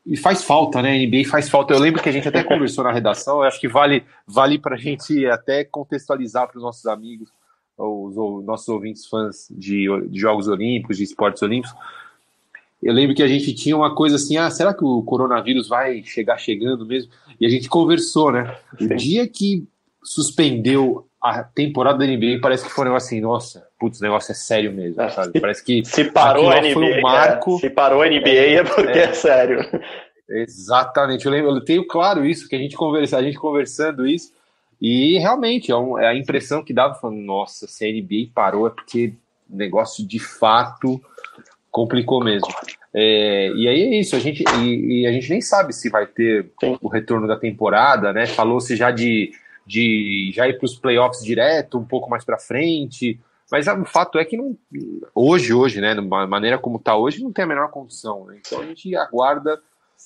[0.06, 1.06] e faz falta, né?
[1.06, 1.74] NBA faz falta.
[1.74, 3.38] Eu lembro que a gente até conversou na redação.
[3.38, 7.30] Eu acho que vale, vale para a gente até contextualizar para os nossos amigos,
[7.78, 11.76] os, os, nossos ouvintes fãs de, de Jogos Olímpicos, de esportes olímpicos.
[12.82, 16.04] Eu lembro que a gente tinha uma coisa assim: ah, será que o coronavírus vai
[16.04, 17.10] chegar chegando mesmo?
[17.40, 18.58] E a gente conversou, né?
[18.80, 19.66] O dia que
[20.04, 24.34] suspendeu a temporada da NBA parece que foi um negócio assim, nossa, putz, o negócio
[24.34, 25.10] é sério mesmo, é.
[25.10, 25.40] sabe?
[25.40, 27.56] Parece que se parou a NBA, foi um marco.
[27.56, 29.60] É, se parou a NBA é, é porque é, é sério.
[30.30, 34.34] Exatamente, eu lembro, eu tenho claro isso, que a gente conversa, a gente conversando isso,
[34.82, 38.68] e realmente é, um, é a impressão que dava, falando, nossa, se a NBA parou
[38.68, 39.14] é porque
[39.50, 41.02] o negócio de fato
[41.72, 42.50] complicou mesmo.
[42.94, 46.06] É, e aí é isso, a gente, e, e, a gente nem sabe se vai
[46.06, 46.78] ter Sim.
[46.82, 48.26] o retorno da temporada, né?
[48.26, 49.32] Falou-se já de
[49.66, 53.20] de já ir para os playoffs direto, um pouco mais para frente.
[53.52, 54.58] Mas o fato é que não,
[55.14, 58.26] hoje, hoje, né, da maneira como está hoje, não tem a menor condição.
[58.26, 58.40] Né?
[58.40, 59.62] Então a gente aguarda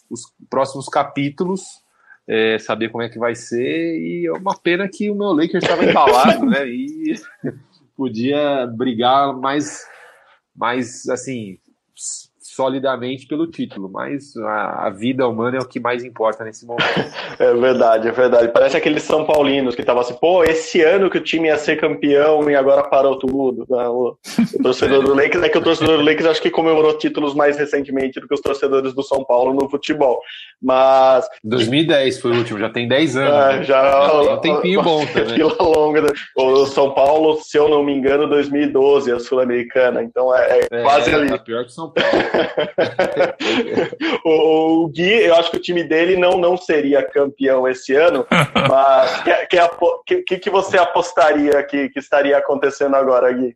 [0.10, 1.84] os próximos capítulos,
[2.28, 3.99] é, saber como é que vai ser.
[3.99, 6.68] E é uma pena que o meu Lakers estava embalado, né?
[6.68, 7.16] E
[7.95, 9.88] podia brigar mais,
[10.55, 11.58] mais assim,
[12.58, 16.88] solidamente pelo título, mas a, a, vida humana é o que mais importa nesse momento.
[17.39, 18.47] É verdade, é verdade.
[18.51, 21.80] Parece aqueles São Paulinos que estavam assim, pô, esse ano que o time ia ser
[21.80, 23.64] campeão e agora parou tudo.
[23.70, 23.88] Né?
[23.88, 24.18] O,
[24.55, 27.55] o, torcedor do Lakers é que o torcedor do Lakers acho que comemorou títulos mais
[27.55, 30.20] recentemente do que os torcedores do São Paulo no futebol.
[30.60, 31.28] Mas.
[31.43, 33.34] 2010 foi o último, já tem 10 anos.
[33.34, 33.64] É, né?
[33.64, 35.38] já, já tem um tempinho bom também.
[35.43, 36.01] Longa.
[36.01, 36.08] Né?
[36.36, 40.01] O São Paulo, se eu não me engano, 2012, a Sul-Americana.
[40.01, 41.30] Então é, é, é quase ali.
[41.30, 42.10] Tá pior que São Paulo.
[44.24, 48.26] o, o, Gui, eu acho que o time dele não, não seria campeão esse ano,
[48.70, 49.24] mas
[50.06, 53.56] que, que, que você apostaria que, que estaria acontecendo agora, Gui?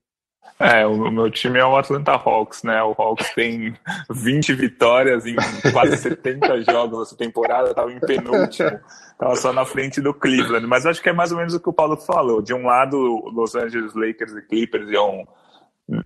[0.61, 2.83] É, o meu time é o Atlanta Hawks, né?
[2.83, 3.73] O Hawks tem
[4.11, 5.35] 20 vitórias em
[5.73, 8.79] quase 70 jogos essa temporada, estava em penúltimo,
[9.11, 10.67] estava só na frente do Cleveland.
[10.67, 12.43] Mas acho que é mais ou menos o que o Paulo falou.
[12.43, 12.95] De um lado,
[13.33, 15.27] Los Angeles Lakers e Clippers iam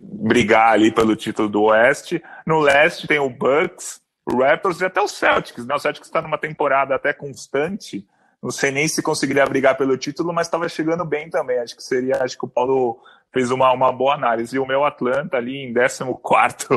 [0.02, 2.22] brigar ali pelo título do Oeste.
[2.46, 5.66] No Leste tem o Bucks, o Raptors e até o Celtics.
[5.66, 5.76] Né?
[5.76, 8.06] O Celtics está numa temporada até constante.
[8.42, 11.60] Não sei nem se conseguiria brigar pelo título, mas estava chegando bem também.
[11.60, 13.00] Acho que seria, acho que o Paulo
[13.32, 14.56] fez uma, uma boa análise.
[14.56, 16.68] E o meu Atlanta ali em 14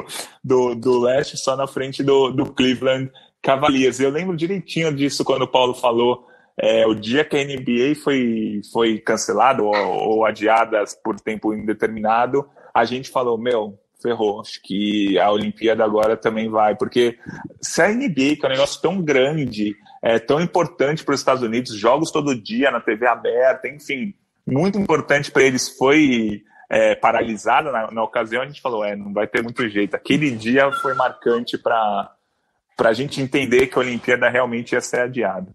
[0.43, 3.11] do, do leste, só na frente do, do Cleveland
[3.43, 4.01] Cavaliers.
[4.01, 6.27] Eu lembro direitinho disso quando o Paulo falou
[6.61, 12.49] é, o dia que a NBA foi, foi cancelada ou, ou adiada por tempo indeterminado,
[12.75, 14.41] a gente falou, meu, ferrou.
[14.41, 17.19] Acho que a Olimpíada agora também vai, porque
[17.61, 21.43] se a NBA, que é um negócio tão grande, é tão importante para os Estados
[21.43, 24.15] Unidos, jogos todo dia na TV aberta, enfim,
[24.47, 29.13] muito importante para eles, foi é, paralisada na, na, ocasião, a gente falou, é, não
[29.13, 29.95] vai ter muito jeito.
[29.95, 32.15] Aquele dia foi marcante para
[32.79, 35.55] a gente entender que a Olimpíada realmente ia ser adiada.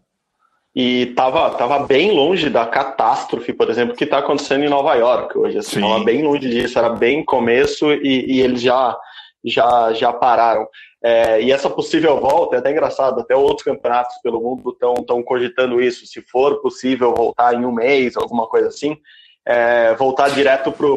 [0.76, 5.38] E estava tava bem longe da catástrofe, por exemplo, que está acontecendo em Nova York
[5.38, 5.59] hoje.
[5.59, 8.97] Assim, estava bem longe disso, era bem começo e, e eles já,
[9.45, 10.67] já, já pararam.
[11.03, 15.82] É, e essa possível volta é até engraçado, até outros campeonatos pelo mundo estão cogitando
[15.82, 18.97] isso, se for possível voltar em um mês, alguma coisa assim,
[19.45, 20.88] é, voltar direto para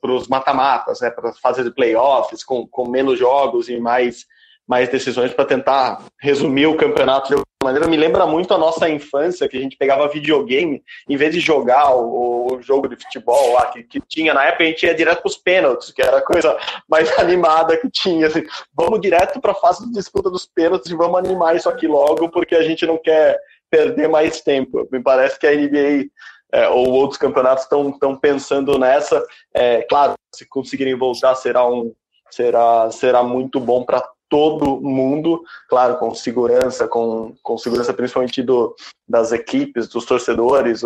[0.00, 4.24] pro, os mata-matas, né, para fazer de playoffs, com, com menos jogos e mais
[4.66, 7.88] mais decisões para tentar resumir o campeonato de alguma maneira.
[7.88, 11.94] Me lembra muito a nossa infância, que a gente pegava videogame, em vez de jogar
[11.94, 15.22] o, o jogo de futebol lá que, que, tinha na época, a gente ia direto
[15.22, 16.56] para os pênaltis, que era a coisa
[16.88, 18.26] mais animada que tinha.
[18.26, 18.44] Assim,
[18.74, 22.28] vamos direto para a fase de disputa dos pênaltis e vamos animar isso aqui logo,
[22.28, 23.38] porque a gente não quer
[23.70, 24.88] perder mais tempo.
[24.90, 26.08] Me parece que a NBA
[26.52, 29.22] é, ou outros campeonatos estão pensando nessa.
[29.54, 31.94] É, claro, se conseguirem voltar, será um
[32.30, 38.74] será será muito bom para todo mundo, claro, com segurança, com, com segurança principalmente do,
[39.08, 40.82] das equipes, dos torcedores,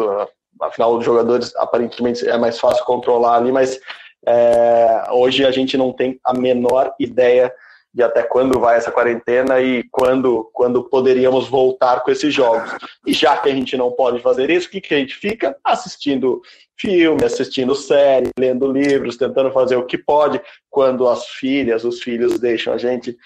[0.60, 3.78] afinal, os jogadores aparentemente é mais fácil controlar ali, mas
[4.26, 7.52] é, hoje a gente não tem a menor ideia
[7.92, 12.70] de até quando vai essa quarentena e quando, quando poderíamos voltar com esses jogos.
[13.06, 15.56] E já que a gente não pode fazer isso, o que, que a gente fica?
[15.64, 16.40] Assistindo
[16.78, 22.38] filme, assistindo série, lendo livros, tentando fazer o que pode, quando as filhas, os filhos
[22.38, 23.16] deixam a gente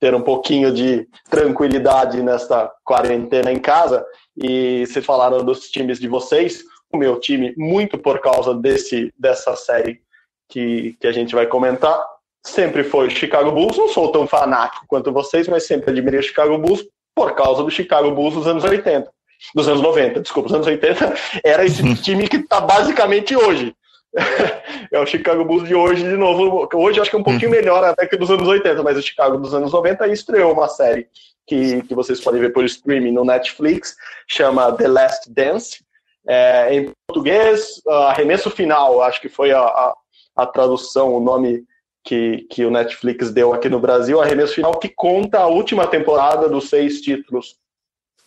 [0.00, 4.04] ter um pouquinho de tranquilidade nesta quarentena em casa.
[4.36, 9.54] E se falaram dos times de vocês, o meu time, muito por causa desse, dessa
[9.54, 10.00] série
[10.48, 12.00] que, que a gente vai comentar,
[12.44, 13.76] sempre foi o Chicago Bulls.
[13.76, 16.84] Não sou tão fanático quanto vocês, mas sempre admirei o Chicago Bulls
[17.14, 19.10] por causa do Chicago Bulls dos anos 80.
[19.54, 21.14] Dos anos 90, desculpa, os anos 80
[21.44, 23.74] era esse time que está basicamente hoje.
[24.92, 26.68] é o Chicago Bulls de hoje de novo.
[26.74, 29.38] Hoje acho que é um pouquinho melhor até que dos anos 80, mas o Chicago
[29.38, 31.08] dos anos 90 estreou uma série
[31.46, 33.96] que, que vocês podem ver por streaming no Netflix,
[34.28, 35.84] chama The Last Dance.
[36.26, 39.94] É, em português, arremesso final, acho que foi a, a,
[40.36, 41.64] a tradução, o nome
[42.04, 46.48] que, que o Netflix deu aqui no Brasil, arremesso final, que conta a última temporada
[46.48, 47.56] dos seis títulos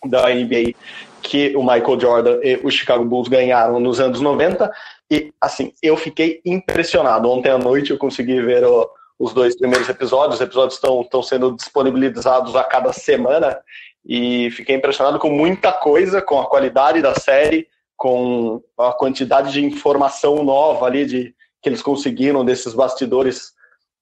[0.04, 0.74] da NBA
[1.22, 4.70] que o Michael Jordan e o Chicago Bulls ganharam nos anos 90.
[5.10, 7.30] E, assim, eu fiquei impressionado.
[7.30, 10.36] Ontem à noite eu consegui ver o, os dois primeiros episódios.
[10.36, 13.58] Os episódios estão, estão sendo disponibilizados a cada semana.
[14.06, 17.66] E fiquei impressionado com muita coisa, com a qualidade da série,
[17.96, 23.52] com a quantidade de informação nova ali de, que eles conseguiram desses bastidores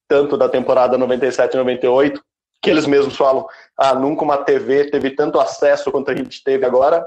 [0.09, 2.23] tanto da temporada 97 e 98,
[2.63, 3.47] que eles mesmos falam,
[3.77, 7.07] ah, nunca uma TV teve tanto acesso quanto a gente teve agora,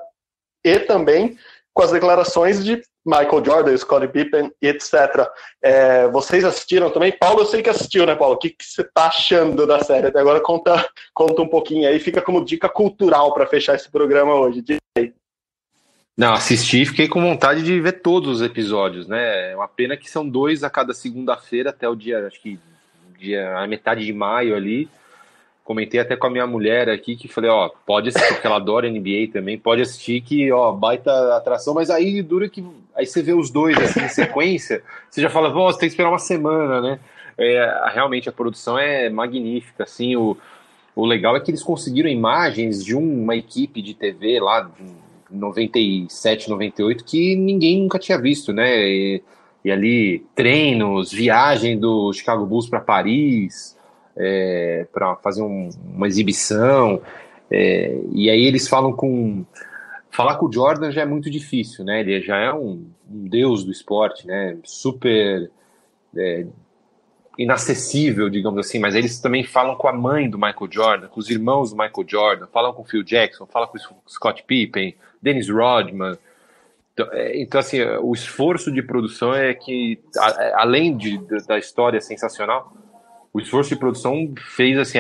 [0.63, 1.37] e também
[1.73, 5.27] com as declarações de Michael Jordan, Scottie Pippen, etc.
[5.61, 7.11] É, vocês assistiram também?
[7.11, 8.35] Paulo, eu sei que assistiu, né, Paulo?
[8.35, 10.07] O que, que você está achando da série?
[10.07, 14.35] Até agora conta, conta um pouquinho aí, fica como dica cultural para fechar esse programa
[14.35, 14.63] hoje.
[16.17, 19.51] Não, assisti e fiquei com vontade de ver todos os episódios, né?
[19.51, 22.59] É uma pena que são dois a cada segunda-feira até o dia, acho que
[23.19, 24.89] dia, a metade de maio ali.
[25.63, 28.89] Comentei até com a minha mulher aqui que falei, ó, pode assistir, porque ela adora
[28.89, 32.65] NBA também, pode assistir que, ó, baita atração, mas aí dura que.
[32.95, 36.09] Aí você vê os dois assim, em sequência, você já fala, você tem que esperar
[36.09, 36.99] uma semana, né?
[37.37, 40.35] É, realmente a produção é magnífica, assim, o,
[40.95, 44.83] o legal é que eles conseguiram imagens de uma equipe de TV lá de
[45.29, 48.87] 97, 98 que ninguém nunca tinha visto, né?
[48.89, 49.23] E,
[49.63, 53.77] e ali treinos, viagem do Chicago Bulls para Paris,
[54.15, 57.01] é, para fazer um, uma exibição.
[57.49, 59.45] É, e aí eles falam com.
[60.11, 61.99] Falar com o Jordan já é muito difícil, né?
[62.01, 64.57] Ele já é um, um deus do esporte, né?
[64.63, 65.51] Super
[66.17, 66.47] é,
[67.37, 68.79] inacessível, digamos assim.
[68.79, 72.05] Mas eles também falam com a mãe do Michael Jordan, com os irmãos do Michael
[72.07, 76.17] Jordan, falam com o Phil Jackson, falam com o Scott Pippen, Dennis Rodman.
[76.99, 79.99] Então, é, então, assim, o esforço de produção é que,
[80.53, 82.73] além de, da história sensacional,
[83.31, 84.99] o esforço de produção fez, assim,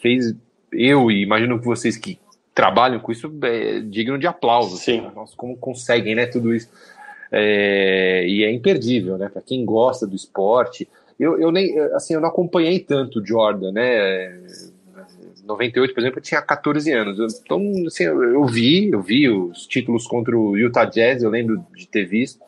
[0.00, 0.34] fez
[0.72, 2.20] eu e imagino que vocês que
[2.54, 4.76] trabalham com isso é digno de aplauso.
[4.76, 5.00] Sim.
[5.00, 6.68] Assim, Nossa, como conseguem, né, tudo isso.
[7.32, 10.88] É, e é imperdível, né, para quem gosta do esporte.
[11.18, 14.40] Eu, eu nem, assim, eu não acompanhei tanto o Jordan, né,
[15.44, 17.40] 98, por exemplo, eu tinha 14 anos.
[17.44, 21.86] Então, assim, eu vi, eu vi os títulos contra o Utah Jazz, eu lembro de
[21.86, 22.42] ter visto.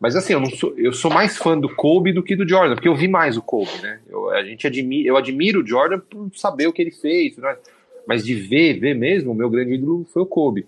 [0.00, 2.74] Mas assim, eu, não sou, eu sou mais fã do Kobe do que do Jordan,
[2.74, 3.98] porque eu vi mais o Kobe, né?
[4.08, 7.56] Eu, a gente admira, eu admiro o Jordan por saber o que ele fez, né?
[8.06, 10.66] mas de ver, ver mesmo, o meu grande ídolo foi o Kobe.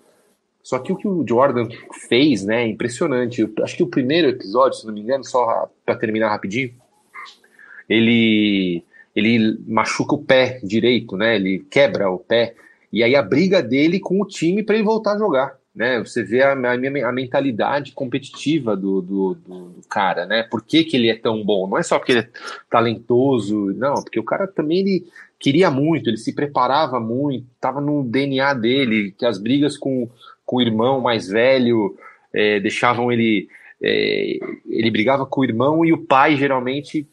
[0.62, 1.68] Só que o que o Jordan
[2.07, 3.41] fez, né, é impressionante.
[3.41, 6.74] Eu, acho que o primeiro episódio, se não me engano, só para terminar rapidinho,
[7.89, 8.85] ele
[9.15, 11.37] ele machuca o pé direito, né?
[11.37, 12.55] Ele quebra o pé
[12.93, 15.57] e aí a briga dele com o time para ele voltar a jogar.
[15.75, 15.99] né?
[16.01, 20.43] Você vê a, a, a mentalidade competitiva do, do, do, do, cara, né?
[20.43, 21.69] Por que, que ele é tão bom?
[21.69, 22.29] Não é só porque ele é
[22.69, 25.07] talentoso, não, porque o cara também ele
[25.39, 30.09] queria muito, ele se preparava muito, estava no DNA dele, que as brigas com,
[30.45, 31.97] com o irmão mais velho
[32.33, 33.49] é, deixavam ele.
[33.83, 34.39] É,
[34.69, 37.09] ele brigava com o irmão e o pai geralmente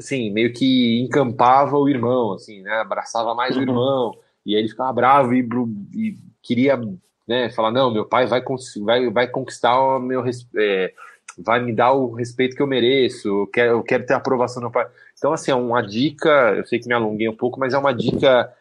[0.00, 2.72] assim, meio que encampava o irmão, assim, né?
[2.80, 3.64] Abraçava mais o uhum.
[3.64, 5.46] irmão, e aí ele ficava bravo e,
[5.94, 6.80] e queria
[7.28, 8.42] né, falar, não, meu pai vai,
[8.84, 10.24] vai, vai conquistar o meu
[10.56, 10.92] é,
[11.38, 14.60] vai me dar o respeito que eu mereço, eu quero, eu quero ter a aprovação
[14.60, 14.88] do meu pai.
[15.16, 17.92] Então, assim, é uma dica, eu sei que me alonguei um pouco, mas é uma
[17.92, 18.52] dica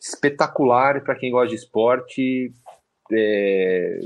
[0.00, 2.52] espetacular para quem gosta de esporte.
[3.12, 4.00] É,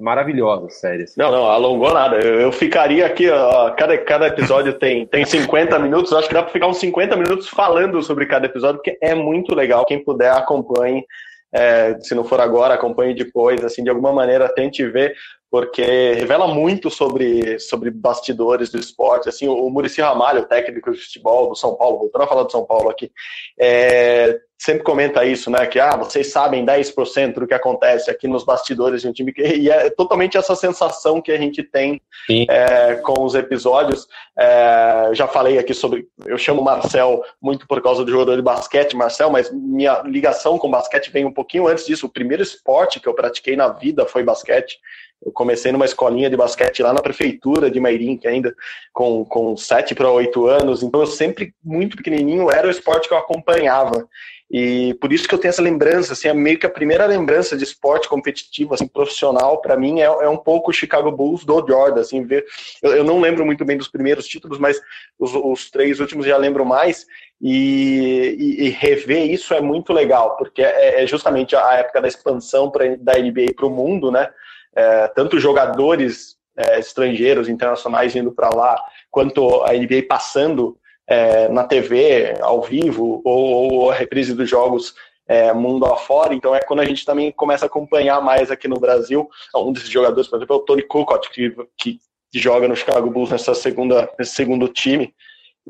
[0.00, 1.04] maravilhosa, sério.
[1.16, 2.16] Não, não, alongou nada.
[2.16, 6.42] Eu, eu ficaria aqui, ó, cada, cada episódio tem, tem 50 minutos, acho que dá
[6.42, 9.84] para ficar uns 50 minutos falando sobre cada episódio, porque é muito legal.
[9.84, 11.04] Quem puder, acompanhe.
[11.52, 15.14] É, se não for agora, acompanhe depois, assim, de alguma maneira tente ver,
[15.54, 21.50] porque revela muito sobre, sobre bastidores do esporte, assim, o Murici Ramalho, técnico de futebol
[21.50, 23.12] do São Paulo, voltando a falar do São Paulo aqui,
[23.56, 28.44] é, sempre comenta isso, né, que, ah, vocês sabem 10% do que acontece aqui nos
[28.44, 32.02] bastidores de um time, e é totalmente essa sensação que a gente tem
[32.48, 38.04] é, com os episódios, é, já falei aqui sobre, eu chamo Marcel muito por causa
[38.04, 42.06] do jogador de basquete, Marcel, mas minha ligação com basquete vem um pouquinho antes disso,
[42.06, 44.80] o primeiro esporte que eu pratiquei na vida foi basquete,
[45.24, 48.54] eu comecei numa escolinha de basquete lá na prefeitura de Mairim, que ainda
[48.92, 53.14] com, com 7 para 8 anos, então eu sempre, muito pequenininho, era o esporte que
[53.14, 54.06] eu acompanhava.
[54.50, 57.56] E por isso que eu tenho essa lembrança, assim, é meio que a primeira lembrança
[57.56, 61.66] de esporte competitivo, assim, profissional, para mim é, é, um pouco o Chicago Bulls do
[61.66, 62.44] Jordan, assim, ver,
[62.82, 64.80] eu, eu, não lembro muito bem dos primeiros títulos, mas
[65.18, 67.06] os, os três últimos já lembro mais,
[67.40, 72.08] e, e, e, rever isso é muito legal, porque é, é justamente a época da
[72.08, 74.30] expansão pra, da NBA para o mundo, né,
[74.74, 78.76] é, tanto jogadores é, estrangeiros, internacionais indo para lá,
[79.10, 84.94] quanto a NBA passando é, na TV, ao vivo, ou, ou, a reprise dos jogos
[85.26, 86.34] é, mundo afora.
[86.34, 89.28] Então é quando a gente também começa a acompanhar mais aqui no Brasil.
[89.54, 92.00] Um desses jogadores, por exemplo, é o Tony Kukoc, que, que
[92.32, 95.14] joga no Chicago Bulls nessa segunda, nesse segundo time,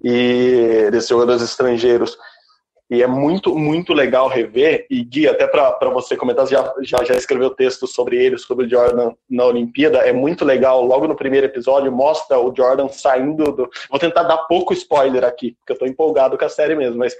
[0.02, 2.16] e desses jogadores estrangeiros.
[2.90, 4.86] E é muito, muito legal rever.
[4.90, 8.68] E Gui, até para você comentar, já, já, já escreveu texto sobre ele, sobre o
[8.68, 9.98] Jordan na Olimpíada.
[9.98, 10.84] É muito legal.
[10.84, 13.70] Logo no primeiro episódio, mostra o Jordan saindo do.
[13.90, 17.16] Vou tentar dar pouco spoiler aqui, porque eu estou empolgado com a série mesmo, mas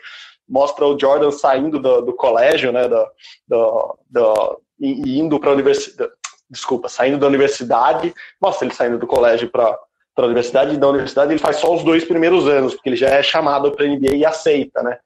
[0.46, 2.86] mostra o Jordan saindo do, do colégio, né?
[2.86, 3.06] Do,
[3.48, 6.12] do, do e indo para a universidade.
[6.50, 8.12] Desculpa, saindo da universidade.
[8.40, 9.78] Mostra ele saindo do colégio para
[10.14, 12.96] para a universidade e da universidade ele faz só os dois primeiros anos, porque ele
[12.96, 14.96] já é chamado para a NBA e aceita, né?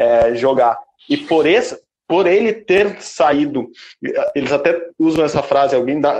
[0.00, 0.78] É, jogar.
[1.08, 1.78] E por esse,
[2.08, 3.70] por ele ter saído,
[4.34, 6.14] eles até usam essa frase, alguém, dá,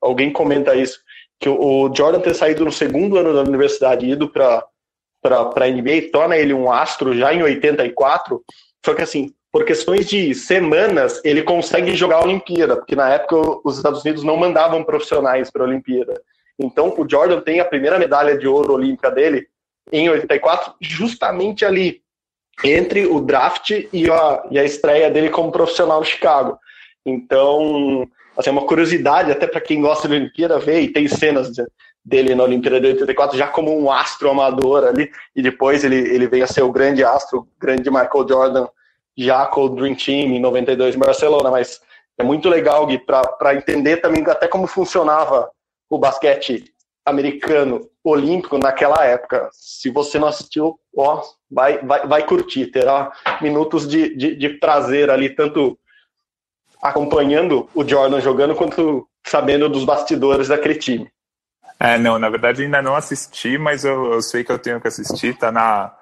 [0.00, 1.00] alguém comenta isso,
[1.40, 4.64] que o Jordan ter saído no segundo ano da universidade e ido para
[5.24, 8.40] a NBA torna ele um astro já em 84,
[8.86, 13.60] só que assim, por questões de semanas, ele consegue jogar a Olimpíada, porque na época
[13.64, 16.20] os Estados Unidos não mandavam profissionais para a Olimpíada.
[16.58, 19.46] Então o Jordan tem a primeira medalha de ouro olímpica dele
[19.92, 22.03] em 84, justamente ali,
[22.62, 26.58] entre o draft e a, e a estreia dele como profissional no Chicago.
[27.04, 31.50] Então, assim, é uma curiosidade até para quem gosta da Olimpíada ver, e tem cenas
[32.04, 36.26] dele na Olimpíada de 84 já como um astro amador ali, e depois ele, ele
[36.26, 38.66] veio a ser o grande astro, o grande Michael Jordan,
[39.16, 41.80] já com o Dream Team em 92 em Barcelona, mas
[42.18, 45.50] é muito legal, Gui, para entender também até como funcionava
[45.88, 46.64] o basquete
[47.04, 49.48] americano olímpico naquela época.
[49.50, 55.10] Se você não assistiu, ó, vai, vai, vai curtir, terá minutos de, de, de prazer
[55.10, 55.78] ali, tanto
[56.82, 61.10] acompanhando o Jordan jogando, quanto sabendo dos bastidores daquele time.
[61.80, 64.86] É, não, na verdade ainda não assisti, mas eu, eu sei que eu tenho que
[64.86, 65.92] assistir, tá na,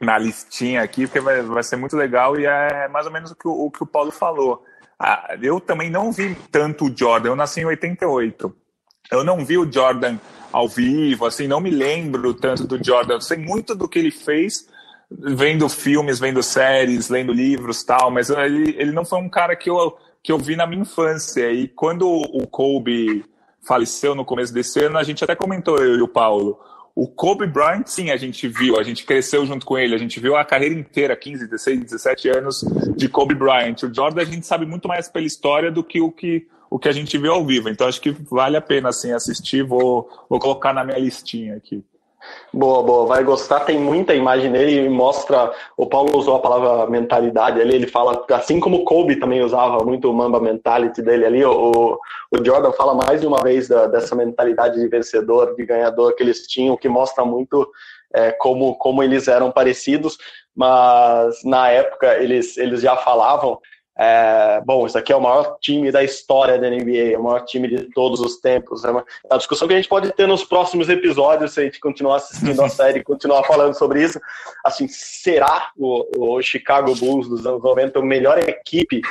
[0.00, 3.36] na listinha aqui, porque vai, vai ser muito legal e é mais ou menos o
[3.36, 4.64] que o, o, que o Paulo falou.
[4.98, 8.56] Ah, eu também não vi tanto o Jordan, eu nasci em 88.
[9.10, 10.16] Eu não vi o Jordan
[10.58, 13.20] ao vivo, assim, não me lembro tanto do Jordan.
[13.20, 14.68] Sei muito do que ele fez
[15.10, 19.70] vendo filmes, vendo séries, lendo livros tal, mas ele, ele não foi um cara que
[19.70, 21.50] eu, que eu vi na minha infância.
[21.52, 23.24] E quando o Kobe
[23.66, 26.58] faleceu no começo desse ano, a gente até comentou, eu e o Paulo,
[26.94, 30.18] o Kobe Bryant, sim, a gente viu, a gente cresceu junto com ele, a gente
[30.18, 32.64] viu a carreira inteira, 15, 16, 17 anos
[32.96, 33.76] de Kobe Bryant.
[33.84, 36.88] O Jordan a gente sabe muito mais pela história do que o que o que
[36.88, 37.68] a gente viu ao vivo.
[37.68, 39.62] Então acho que vale a pena assim assistir.
[39.62, 41.84] Vou, vou colocar na minha listinha aqui.
[42.52, 43.60] Boa, boa, vai gostar.
[43.60, 45.52] Tem muita imagem nele e mostra.
[45.76, 47.74] O Paulo usou a palavra mentalidade ali.
[47.74, 51.44] Ele fala, assim como o Kobe também usava muito o Mamba mentality dele ali.
[51.44, 51.98] O,
[52.30, 56.22] o Jordan fala mais de uma vez da, dessa mentalidade de vencedor, de ganhador que
[56.22, 57.68] eles tinham, que mostra muito
[58.14, 60.18] é, como, como eles eram parecidos.
[60.54, 63.58] Mas na época eles, eles já falavam
[64.00, 67.40] é, bom, isso aqui é o maior time da história da NBA, é o maior
[67.40, 68.84] time de todos os tempos.
[68.84, 71.64] É uma, é uma discussão que a gente pode ter nos próximos episódios, se a
[71.64, 74.20] gente continuar assistindo a série e continuar falando sobre isso.
[74.64, 79.02] Assim, será o, o Chicago Bulls dos anos 90 a melhor equipe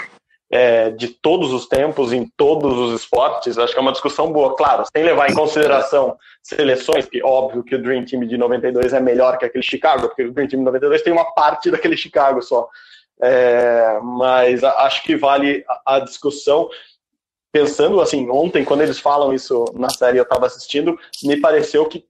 [0.49, 3.57] é, de todos os tempos, em todos os esportes?
[3.57, 4.55] Acho que é uma discussão boa.
[4.55, 9.01] Claro, sem levar em consideração seleções, que óbvio que o Dream Team de 92 é
[9.01, 12.41] melhor que aquele Chicago, porque o Dream Team de 92 tem uma parte daquele Chicago
[12.41, 12.69] só.
[13.21, 16.69] É, mas acho que vale a, discussão.
[17.51, 22.05] Pensando assim, ontem, quando eles falam isso na série, eu estava assistindo, me pareceu que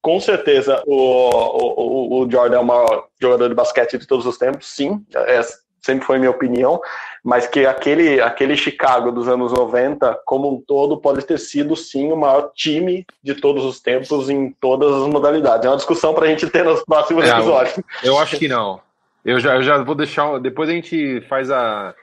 [0.00, 4.38] com certeza o, o, o Jordan é o maior jogador de basquete de todos os
[4.38, 5.42] tempos, sim, é,
[5.82, 6.80] sempre foi minha opinião,
[7.22, 12.12] mas que aquele, aquele Chicago dos anos 90, como um todo, pode ter sido sim
[12.12, 15.66] o maior time de todos os tempos em todas as modalidades.
[15.66, 17.80] É uma discussão para a gente ter nos próximos é, episódios.
[18.02, 18.80] Eu acho que não.
[19.24, 20.38] Eu já, eu já vou deixar.
[20.38, 21.94] Depois a gente faz a,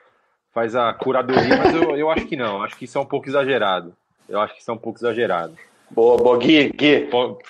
[0.54, 2.64] faz a curadoria, mas eu, eu acho que não.
[2.64, 3.94] Acho que isso é um pouco exagerado.
[4.30, 5.56] Eu acho que isso é um pouco exagerado.
[5.90, 7.10] Boa, boa, Gui, Gui.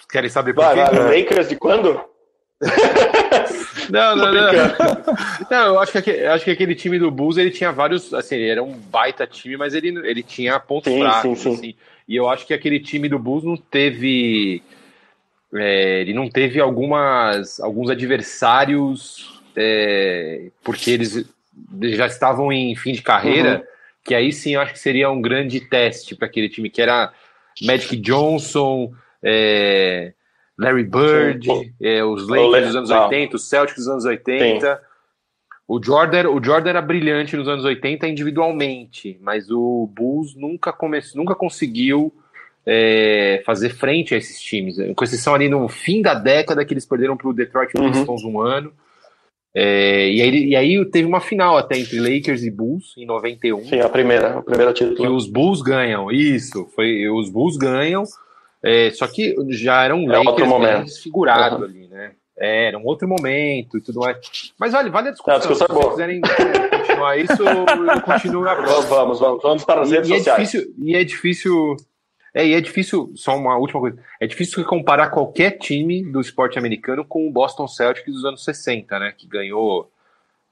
[0.10, 0.96] Querem saber por vai, quê?
[0.96, 2.00] Vai, Lakers de quando?
[3.90, 4.52] não, não, não.
[5.50, 8.14] Não, eu acho que, acho que aquele time do Bulls ele tinha vários.
[8.14, 11.40] Assim, ele era um baita time, mas ele, ele tinha pontos sim, fracos.
[11.40, 11.54] Sim, sim.
[11.54, 11.76] Assim,
[12.08, 14.64] e eu acho que aquele time do Bulls não teve.
[15.54, 21.26] É, ele não teve algumas, alguns adversários é, porque eles
[21.82, 23.64] já estavam em fim de carreira, uhum.
[24.04, 27.12] que aí sim eu acho que seria um grande teste para aquele time, que era
[27.64, 28.94] Magic Johnson,
[29.24, 30.14] é,
[30.58, 34.82] Larry Bird, é, os Lakers dos anos 80, os Celtics dos anos 80.
[35.68, 41.20] O Jordan, o Jordan era brilhante nos anos 80 individualmente, mas o Bulls nunca, começou,
[41.20, 42.14] nunca conseguiu
[42.66, 44.78] é, fazer frente a esses times.
[44.96, 47.92] Com exceção ali no fim da década que eles perderam para o Detroit uhum.
[47.92, 48.72] Pistons um ano.
[49.56, 53.66] É, e, aí, e aí teve uma final até entre Lakers e Bulls em 91.
[53.66, 54.96] Sim, a primeira, a primeira título.
[54.96, 58.04] Que os Bulls ganham, isso, foi os Bulls ganham,
[58.64, 61.64] é, só que já era um é Lakers desfigurado uhum.
[61.64, 62.12] ali, né?
[62.40, 64.18] É, era um outro momento e tudo mais.
[64.60, 65.34] Mas olha, vale a discussão.
[65.34, 66.22] É, a discussão Se vocês quiserem
[66.70, 68.84] continuar isso, eu continuo na próxima.
[68.96, 70.40] Vamos, vamos, vamos para as redes e, e sociais.
[70.40, 71.78] É difícil, e é difícil
[72.38, 76.60] é, e é difícil, só uma última coisa, é difícil comparar qualquer time do esporte
[76.60, 79.92] americano com o Boston Celtics dos anos 60, né, que ganhou,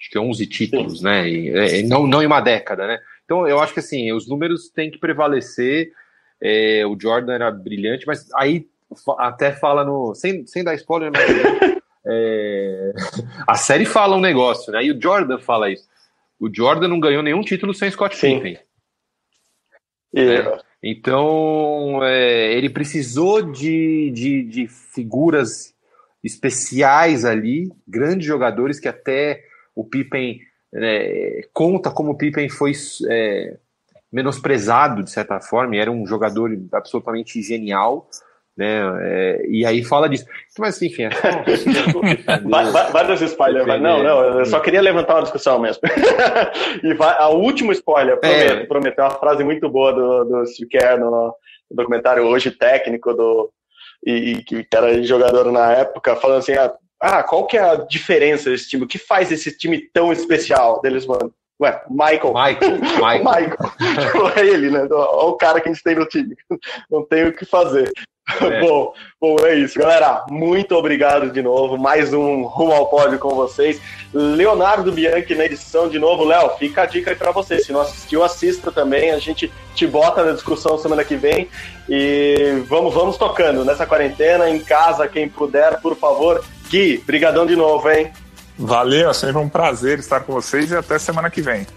[0.02, 1.06] acho que 11 títulos, Sim.
[1.06, 3.00] né, e, é, não, não em uma década, né.
[3.24, 5.92] Então eu acho que assim, os números têm que prevalecer,
[6.42, 8.68] é, o Jordan era brilhante, mas aí
[9.20, 11.22] até fala no, sem, sem dar spoiler, mas,
[12.04, 12.94] é,
[13.46, 15.88] a série fala um negócio, né, e o Jordan fala isso,
[16.40, 18.58] o Jordan não ganhou nenhum título sem Scott Pippen.
[20.16, 20.66] É.
[20.88, 25.74] Então, é, ele precisou de, de, de, figuras
[26.24, 30.40] especiais ali, grandes jogadores que até o Pippen
[30.72, 32.74] é, conta como o Pippen foi
[33.10, 33.58] é,
[34.12, 38.08] menosprezado de certa forma, era um jogador absolutamente genial,
[38.58, 38.82] né?
[39.02, 40.26] É, e aí fala disso.
[40.58, 41.10] Mas enfim, é
[43.08, 45.82] dos spoilers, mas não, não, eu só queria levantar uma discussão mesmo.
[46.84, 48.66] e vai, a último spoiler, prometo, é.
[48.66, 51.36] prometo, é uma frase muito boa do, do Steve Kerr no,
[51.70, 53.52] documentário hoje técnico do
[54.06, 58.50] e, que era jogador na época, falando assim, ah, ah, qual que é a diferença
[58.50, 58.84] desse time?
[58.84, 61.34] O que faz esse time tão especial deles, mano?
[61.62, 62.34] Ué, Michael.
[62.34, 62.80] Michael.
[63.00, 63.24] Michael.
[63.24, 64.34] Michael.
[64.38, 64.88] é ele, né?
[64.92, 66.36] Olha o cara que a gente tem no time.
[66.90, 67.92] Não tem o que fazer.
[68.42, 68.60] É.
[68.66, 70.26] bom, bom, é isso, galera.
[70.30, 71.78] Muito obrigado de novo.
[71.78, 73.80] Mais um Rumo ao Pódio com vocês.
[74.14, 76.24] Leonardo Bianchi na edição de novo.
[76.24, 77.60] Léo, fica a dica aí pra você.
[77.60, 79.12] Se não assistiu, assista também.
[79.12, 81.48] A gente te bota na discussão semana que vem.
[81.88, 86.44] E vamos, vamos tocando nessa quarentena, em casa, quem puder, por favor.
[86.70, 88.12] Gui, brigadão de novo, hein?
[88.58, 91.68] Valeu, sempre um prazer estar com vocês e até semana que vem.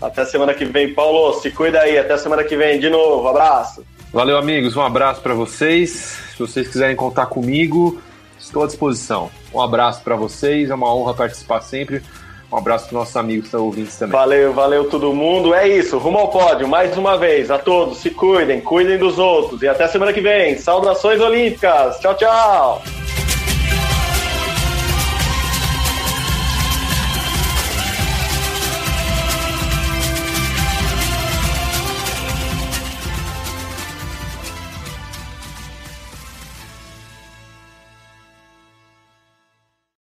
[0.00, 1.40] Até semana que vem, Paulo.
[1.40, 1.98] Se cuida aí.
[1.98, 3.26] Até semana que vem de novo.
[3.26, 3.84] Abraço.
[4.14, 4.76] Valeu, amigos.
[4.76, 5.90] Um abraço para vocês.
[6.30, 8.00] Se vocês quiserem contar comigo,
[8.38, 9.28] estou à disposição.
[9.52, 10.70] Um abraço para vocês.
[10.70, 12.00] É uma honra participar sempre.
[12.50, 14.12] Um abraço para nossos amigos que ouvintes também.
[14.12, 15.52] Valeu, valeu todo mundo.
[15.52, 15.98] É isso.
[15.98, 16.68] Rumo ao pódio.
[16.68, 17.50] Mais uma vez.
[17.50, 17.98] A todos.
[17.98, 19.62] Se cuidem, cuidem dos outros.
[19.62, 20.56] E até semana que vem.
[20.58, 21.98] Saudações olímpicas.
[21.98, 22.82] Tchau, tchau.